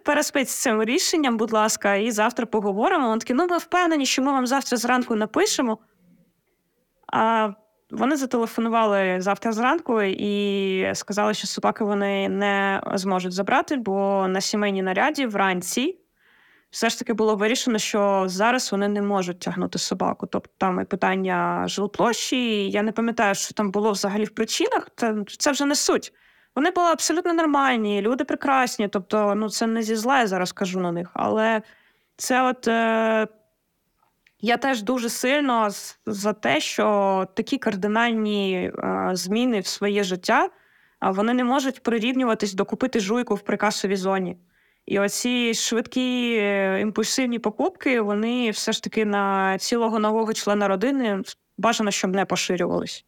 [0.04, 3.08] Переспить з цим рішенням, будь ласка, і завтра поговоримо.
[3.08, 5.78] Вони такі, ну ми впевнені, що ми вам завтра зранку напишемо.
[7.12, 7.50] А
[7.90, 14.82] вони зателефонували завтра зранку і сказали, що собаки вони не зможуть забрати, бо на сімейній
[14.82, 15.98] наряді вранці
[16.70, 20.26] все ж таки було вирішено, що зараз вони не можуть тягнути собаку.
[20.26, 22.70] Тобто там і питання жилплощі.
[22.70, 24.88] Я не пам'ятаю, що там було взагалі в причинах.
[24.96, 26.12] Це, це вже не суть.
[26.56, 28.88] Вони були абсолютно нормальні, люди прекрасні.
[28.88, 31.10] Тобто, ну це не зі зла, я зараз кажу на них.
[31.14, 31.62] Але
[32.16, 33.28] це от е,
[34.40, 35.68] я теж дуже сильно
[36.06, 40.50] за те, що такі кардинальні е, зміни в своє життя
[41.02, 44.36] вони не можуть прирівнюватись до купити жуйку в прикасовій зоні.
[44.86, 51.22] І оці швидкі е, імпульсивні покупки, вони все ж таки на цілого нового члена родини
[51.58, 53.04] бажано, щоб не поширювались.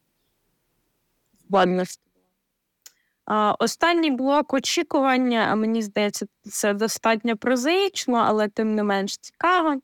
[3.59, 9.81] Останній блок очікування, мені здається, це достатньо прозаїчно, але тим не менш цікаво.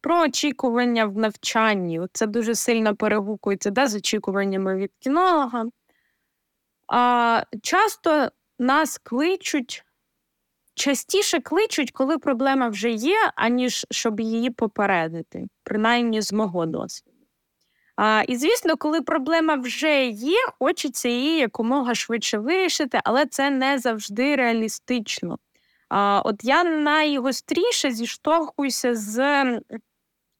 [0.00, 2.00] Про очікування в навчанні.
[2.12, 5.64] Це дуже сильно перегукується да, з очікуваннями від кінолога.
[6.86, 8.28] А, Часто
[8.58, 9.84] нас кличуть
[10.78, 17.16] частіше кличуть, коли проблема вже є, аніж щоб її попередити, принаймні з мого досвіду.
[17.96, 23.78] А, І, звісно, коли проблема вже є, хочеться її якомога швидше вирішити, але це не
[23.78, 25.38] завжди реалістично.
[25.88, 29.44] А, От я найгостріше зіштовхуюся з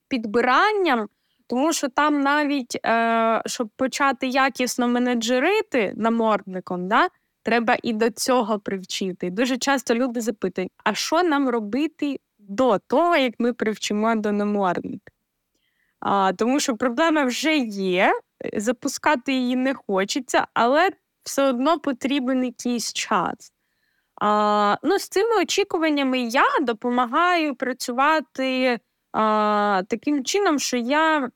[0.09, 1.09] підбиранням,
[1.47, 7.09] тому що там навіть е, щоб почати якісно менеджерити намордником, да,
[7.49, 9.31] треба і до цього привчити.
[9.31, 15.13] Дуже часто люди запитують, а що нам робити до того, як ми привчимо до намордника?
[16.01, 18.21] А, Тому що проблема вже є,
[18.57, 20.91] запускати її не хочеться, але
[21.23, 23.53] все одно потрібен якийсь час.
[24.21, 28.79] А, ну, З цими очікуваннями я допомагаю працювати
[29.13, 31.31] а, таким чином, що я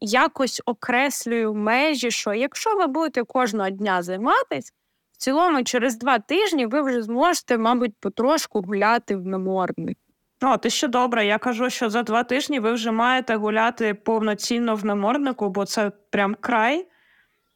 [0.00, 4.72] якось окреслюю межі, що якщо ви будете кожного дня займатися,
[5.20, 9.98] цілому, через два тижні ви вже зможете, мабуть, потрошку гуляти в намордник.
[10.42, 11.26] О, ти ще добре.
[11.26, 15.92] Я кажу, що за два тижні ви вже маєте гуляти повноцінно в наморднику, бо це
[16.10, 16.88] прям край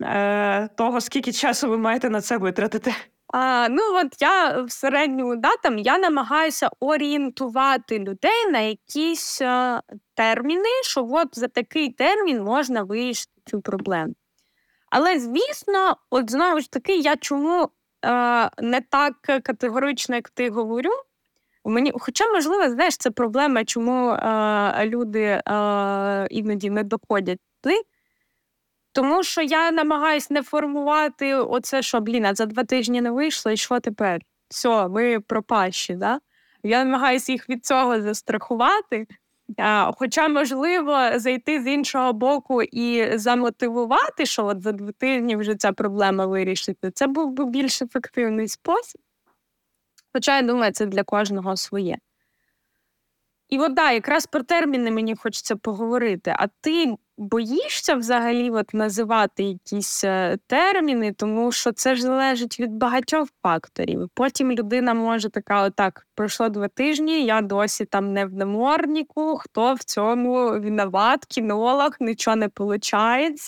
[0.02, 2.94] е, того, скільки часу ви маєте на це витратити.
[3.32, 9.80] А, Ну от я в середньому да, там, я намагаюся орієнтувати людей на якісь е,
[10.14, 14.14] терміни, що от за такий термін можна вирішити цю проблему.
[14.96, 17.68] Але звісно, от знову ж таки, я чому
[18.04, 20.90] е, не так категорично, як ти говорю.
[21.64, 25.42] Мені, Хоча, можливо, знаєш, це проблема, чому е, люди е,
[26.30, 27.80] іноді не доходять туди.
[28.92, 33.52] Тому що я намагаюся не формувати оце, що блін, а за два тижні не вийшло,
[33.52, 34.20] і що тепер?
[34.48, 35.94] Все, ми пропащі.
[35.94, 36.20] Да?
[36.62, 39.06] Я намагаюся їх від цього застрахувати.
[39.96, 45.72] Хоча можливо зайти з іншого боку і замотивувати, що от за два тижні вже ця
[45.72, 49.00] проблема вирішити, це був би більш ефективний спосіб.
[50.12, 51.98] Хоча я думаю, це для кожного своє.
[53.48, 56.34] І от да, якраз про терміни мені хочеться поговорити.
[56.38, 62.72] А ти боїшся взагалі от називати якісь е, терміни, тому що це ж залежить від
[62.72, 64.08] багатьох факторів.
[64.14, 69.74] Потім людина може така: отак, пройшло два тижні, я досі там не в наморднику, хто
[69.74, 73.40] в цьому виноват, кінолог, нічого не виходить.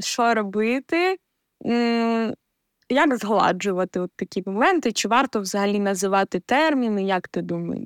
[0.00, 1.18] Що робити?
[2.88, 4.92] Як згладжувати от такі моменти?
[4.92, 7.84] Чи варто взагалі називати терміни, як ти думаєш?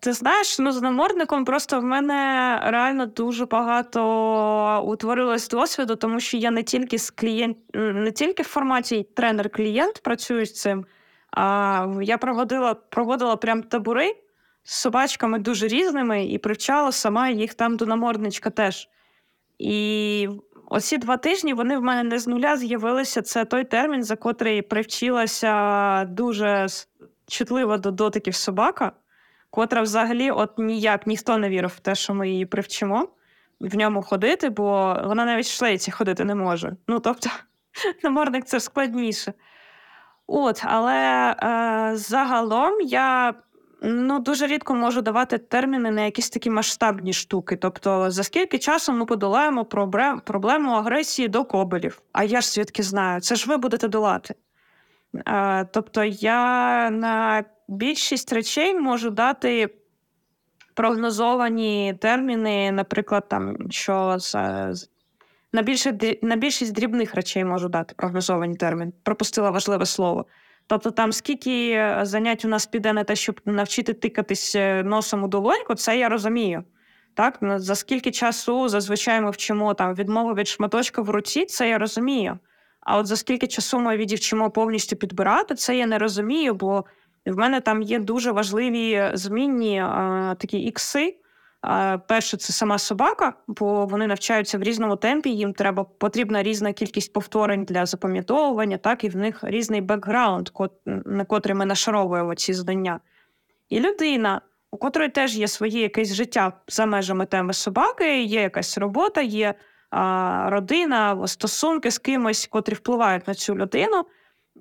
[0.00, 6.36] Ти знаєш, ну з намордником просто в мене реально дуже багато утворилось досвіду, тому що
[6.36, 10.86] я не тільки з клієнт, не тільки в форматі тренер-клієнт працюю з цим,
[11.30, 14.16] а я проводила проводила прям табори
[14.64, 18.88] з собачками дуже різними і привчала сама їх там до намордничка теж.
[19.58, 20.28] І
[20.66, 23.22] оці два тижні вони в мене не з нуля з'явилися.
[23.22, 26.66] Це той термін, за котрий привчилася дуже
[27.26, 28.92] чутлива до дотиків собака
[29.52, 33.08] котра взагалі от ніяк ніхто не вірив в те, що ми її привчимо
[33.60, 36.76] в ньому ходити, бо вона навіть в шлейці ходити не може.
[36.88, 37.30] Ну, тобто,
[38.02, 39.32] намордник це складніше.
[40.26, 43.34] От, Але е, загалом я
[43.82, 47.56] ну, дуже рідко можу давати терміни на якісь такі масштабні штуки.
[47.56, 49.64] Тобто, за скільки часу ми подолаємо
[50.24, 52.02] проблему агресії до кобелів?
[52.12, 54.34] А я ж звідки знаю, це ж ви будете долати.
[55.26, 59.68] Е, Тобто, я на більшість речей можу дати
[60.74, 64.18] прогнозовані терміни, наприклад, там, що
[65.52, 68.92] на більше, на більшість дрібних речей можу дати прогнозовані терміни.
[69.02, 70.26] Пропустила важливе слово.
[70.66, 75.28] Тобто, там скільки занять у нас піде на те, щоб навчити тикатись е, носом у
[75.28, 76.64] долоньку, це я розумію.
[77.14, 81.78] Так, За скільки часу зазвичай ми вчимо там відмову від шматочка в руці, це я
[81.78, 82.38] розумію.
[82.80, 86.84] А от за скільки часу ми відівчимо повністю підбирати, це я не розумію, бо
[87.26, 91.16] в мене там є дуже важливі змінні а, такі ікси.
[91.60, 95.30] А, Перше, це сама собака, бо вони навчаються в різному темпі.
[95.30, 100.48] Їм треба потрібна різна кількість повторень для запам'ятовування, так і в них різний бекграунд,
[100.86, 103.00] на котрий ми нашаровуємо ці знання.
[103.68, 104.40] І людина,
[104.70, 109.54] у котрої теж є своє якесь життя за межами теми собаки, є якась робота, є
[109.90, 114.04] а, родина, стосунки з кимось, котрі впливають на цю людину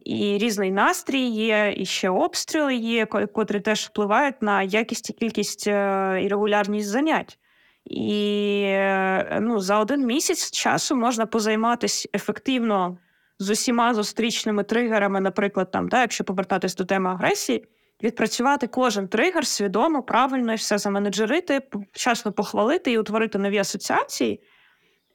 [0.06, 5.68] і різний настрій є, і ще обстріли є, котрі теж впливають на якість і кількість
[5.68, 7.38] е, і регулярність занять.
[7.86, 12.98] І е, ну, за один місяць часу можна позайматися ефективно
[13.40, 17.66] з усіма зустрічними тригерами, наприклад, там, да, якщо повертатись до теми агресії,
[18.04, 21.62] відпрацювати кожен тригер свідомо, правильно і все заменеджерити,
[21.94, 24.44] вчасно похвалити і утворити нові асоціації.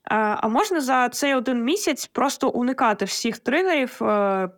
[0.04, 4.48] А можна за цей один місяць просто уникати всіх тригерів, е,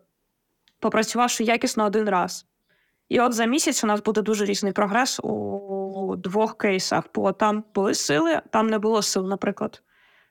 [0.79, 2.45] попрацювавши якісно один раз.
[3.09, 7.63] І от за місяць у нас буде дуже різний прогрес у двох кейсах, бо там
[7.75, 9.81] були сили, там не було сил, наприклад.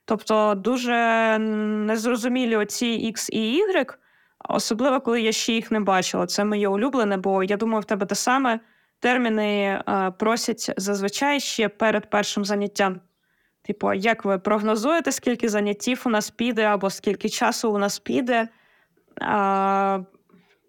[0.05, 3.93] Тобто дуже незрозумілі оці X і Y,
[4.49, 6.25] особливо коли я ще їх не бачила.
[6.25, 8.59] Це моє улюблене, бо я думаю, в тебе те саме
[8.99, 13.01] терміни а, просять зазвичай ще перед першим заняттям.
[13.61, 18.47] Типу, як ви прогнозуєте, скільки заняттів у нас піде, або скільки часу у нас піде?
[19.21, 19.99] А,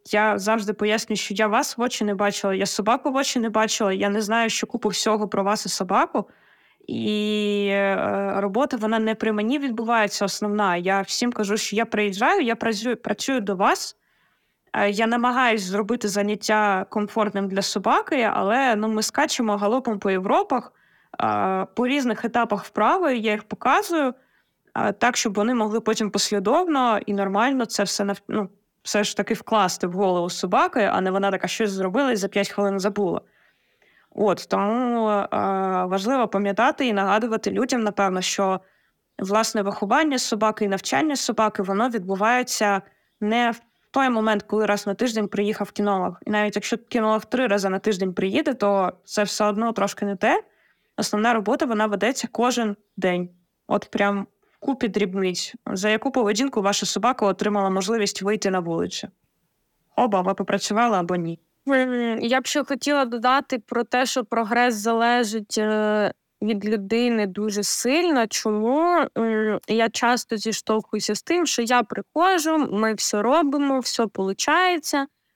[0.07, 3.51] я завжди пояснюю, що я вас в очі не бачила, я собаку в очі не
[3.51, 6.29] бачила, я не знаю, що купу всього про вас і собаку.
[6.87, 10.77] І е, робота вона не при мені відбувається основна.
[10.77, 13.97] Я всім кажу, що я приїжджаю, я працюю працюю до вас.
[14.73, 20.73] Е, я намагаюсь зробити заняття комфортним для собаки, але ну, ми скачемо галопом по Європах
[21.75, 23.17] по різних етапах вправи.
[23.17, 24.15] Я їх показую
[24.99, 28.49] так, щоб вони могли потім послідовно і нормально це все ну,
[28.83, 32.29] все ж таки вкласти в голову собаки, а не вона така щось зробила і за
[32.29, 33.21] 5 хвилин забула.
[34.11, 35.27] От тому е,
[35.85, 38.61] важливо пам'ятати і нагадувати людям, напевно, що
[39.19, 42.83] власне виховання собаки і навчання собаки воно відбувається
[43.21, 46.17] не в той момент, коли раз на тиждень приїхав кінолог.
[46.27, 50.17] І навіть якщо кінолог три рази на тиждень приїде, то це все одно трошки не
[50.17, 50.43] те.
[50.97, 53.31] Основна робота вона ведеться кожен день.
[53.67, 54.27] От прям
[54.61, 59.09] купі дрібниць, за яку поведінку ваша собака отримала можливість вийти на вулицю.
[59.97, 61.39] Оба ви попрацювали або ні.
[62.21, 66.13] Я б ще хотіла додати про те, що прогрес залежить е,
[66.43, 68.27] від людини дуже сильно.
[68.27, 69.07] Чому
[69.69, 74.95] я часто зіштовхуюся з тим, що я приходжу, ми все робимо, все виходить.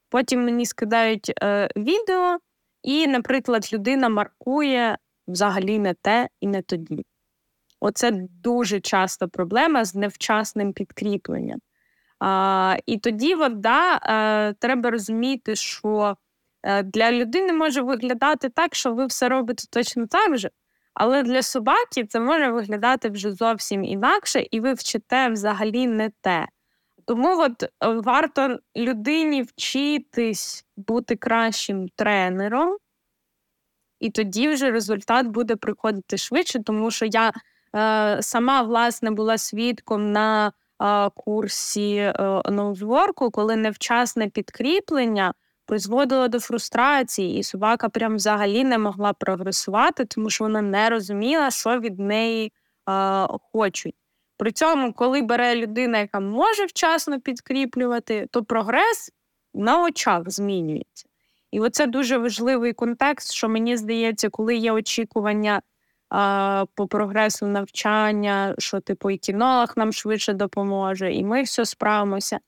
[0.08, 2.38] Потім мені скидають е, відео,
[2.82, 4.98] і, наприклад, людина маркує
[5.28, 7.04] взагалі не те і не тоді.
[7.86, 8.10] Оце
[8.42, 11.58] дуже часто проблема з невчасним підкріпленням.
[12.18, 16.16] А, І тоді от, да, е, треба розуміти, що
[16.62, 20.50] е, для людини може виглядати так, що ви все робите точно так же,
[20.94, 26.46] але для собаки це може виглядати вже зовсім інакше, і ви вчите взагалі не те.
[27.06, 27.64] Тому от
[28.04, 32.76] варто людині вчитись бути кращим тренером,
[34.00, 37.32] і тоді вже результат буде приходити швидше, тому що я.
[37.74, 40.52] Е, сама власне була свідком на
[41.14, 42.12] курсі
[42.50, 45.34] ноузворку, коли невчасне підкріплення
[45.66, 51.50] призводило до фрустрації, і собака прям взагалі не могла прогресувати, тому що вона не розуміла,
[51.50, 52.52] що від неї
[52.88, 53.94] е, хочуть.
[54.36, 59.10] При цьому, коли бере людина, яка може вчасно підкріплювати, то прогрес
[59.54, 61.06] на очах змінюється.
[61.50, 65.62] І оце дуже важливий контекст, що мені здається, коли є очікування
[66.16, 72.38] а, по прогресу навчання, що типу і кінолог нам швидше допоможе, і ми все справимося.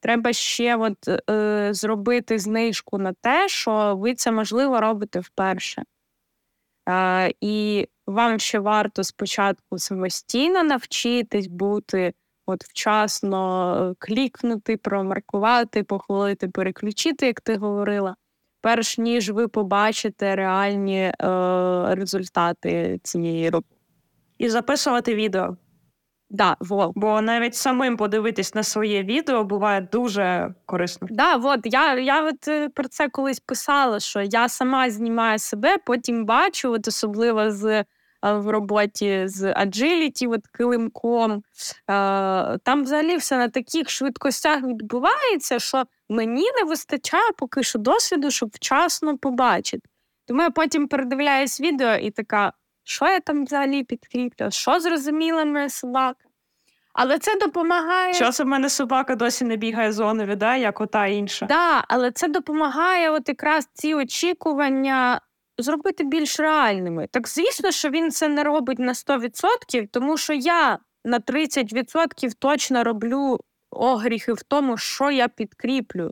[0.00, 5.82] Треба ще от, е, зробити знижку на те, що ви це можливо робите вперше.
[6.88, 12.14] Е, і вам ще варто спочатку самостійно навчитись бути
[12.46, 18.16] от вчасно е, клікнути, промаркувати, похвалити, переключити, як ти говорила,
[18.62, 21.14] перш ніж ви побачите реальні е,
[21.94, 23.76] результати цієї роботи.
[24.38, 25.56] І записувати відео.
[26.32, 26.92] Да, во.
[26.94, 31.08] Бо навіть самим подивитись на своє відео буває дуже корисно.
[31.10, 35.76] Да, от я я от е, про це колись писала, що я сама знімаю себе,
[35.86, 37.84] потім бачу, от особливо з е,
[38.22, 41.32] в роботі з Agility, от килимком.
[41.32, 41.42] Е,
[42.58, 48.50] там взагалі все на таких швидкостях відбувається, що мені не вистачає поки що досвіду, щоб
[48.52, 49.88] вчасно побачити.
[50.26, 52.52] Тому я потім передивляюсь відео і така
[52.84, 56.24] що я там взагалі підкріплю, що зрозуміла моя собака.
[56.92, 58.14] Але це допомагає.
[58.14, 61.46] Часом в мене собака досі не бігає зонові, да, як ота інша.
[61.46, 65.20] Да, але це допомагає от якраз ці очікування
[65.58, 67.08] зробити більш реальними.
[67.10, 72.84] Так звісно, що він це не робить на 100%, тому що я на 30% точно
[72.84, 73.40] роблю
[73.72, 76.10] огріхи в тому, що я підкріплю.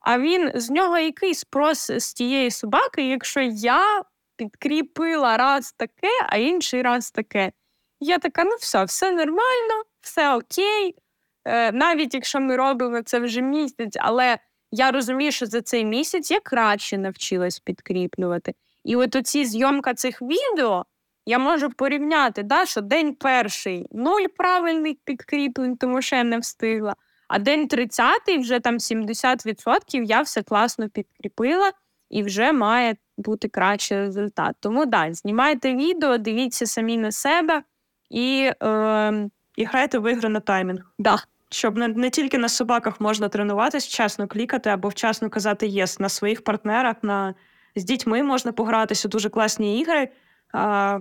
[0.00, 4.02] А він з нього який спрос з тієї собаки, якщо я
[4.36, 7.52] підкріпила раз таке, а інший раз таке.
[8.00, 10.94] Я така, ну все, все нормально, все окей.
[11.44, 14.38] Е, Навіть якщо ми робимо це вже місяць, але
[14.70, 18.54] я розумію, що за цей місяць я краще навчилась підкріплювати.
[18.84, 20.84] І от оці зйомка цих відео
[21.28, 26.94] я можу порівняти, да, що день перший нуль правильних підкріплень, тому що я не встигла.
[27.28, 31.72] А день 30-й вже там 70% я все класно підкріпила
[32.10, 34.56] і вже має бути кращий результат.
[34.60, 37.62] Тому да, знімайте відео, дивіться самі на себе
[38.10, 40.80] і е, і грайте в ігри на таймінг.
[40.98, 41.16] Да.
[41.50, 46.08] Щоб не, не тільки на собаках можна тренуватись, вчасно клікати або вчасно казати єс на
[46.08, 47.34] своїх партнерах, на
[47.76, 50.08] з дітьми можна погратися дуже класні ігри.
[50.52, 51.00] А,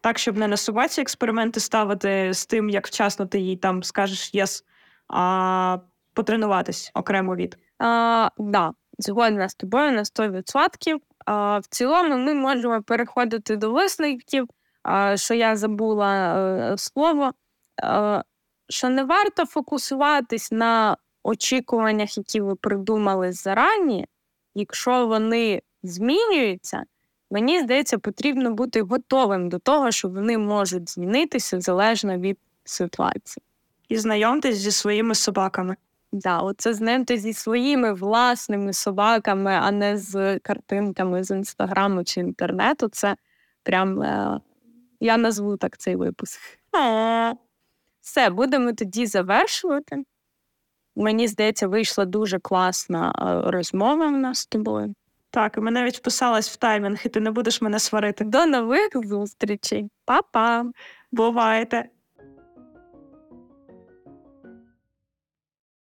[0.00, 4.34] Так, щоб не на собаці експерименти ставити з тим, як вчасно ти їй там скажеш
[4.34, 4.64] єс,
[5.08, 5.78] а
[6.14, 7.58] потренуватись окремо від.
[7.78, 10.98] А, да, згодна з тобою на 100%.
[11.26, 14.48] А, В цілому ми можемо переходити до висновків,
[14.82, 17.32] а, що я забула е, слово,
[17.82, 18.22] а,
[18.68, 24.06] що не варто фокусуватись на очікуваннях, які ви придумали зарані,
[24.54, 26.82] якщо вони змінюються.
[27.32, 33.42] Мені здається, потрібно бути готовим до того, що вони можуть змінитися залежно від ситуації.
[33.88, 35.76] І знайомтесь зі своїми собаками.
[36.12, 42.88] Да, оце знайти зі своїми власними собаками, а не з картинками з інстаграму чи інтернету.
[42.88, 43.16] Це
[43.62, 44.40] прям е,
[45.00, 46.40] я назву так цей випуск.
[48.00, 50.04] Все, будемо тоді завершувати.
[50.96, 54.94] Мені здається, вийшла дуже класна е, розмова в нас з тобою.
[55.32, 58.24] Так, і ми навіть вписалась в таймінг, і ти не будеш мене сварити.
[58.24, 59.90] До нових зустрічей.
[60.04, 60.64] Па-па!
[61.12, 61.88] Бувайте!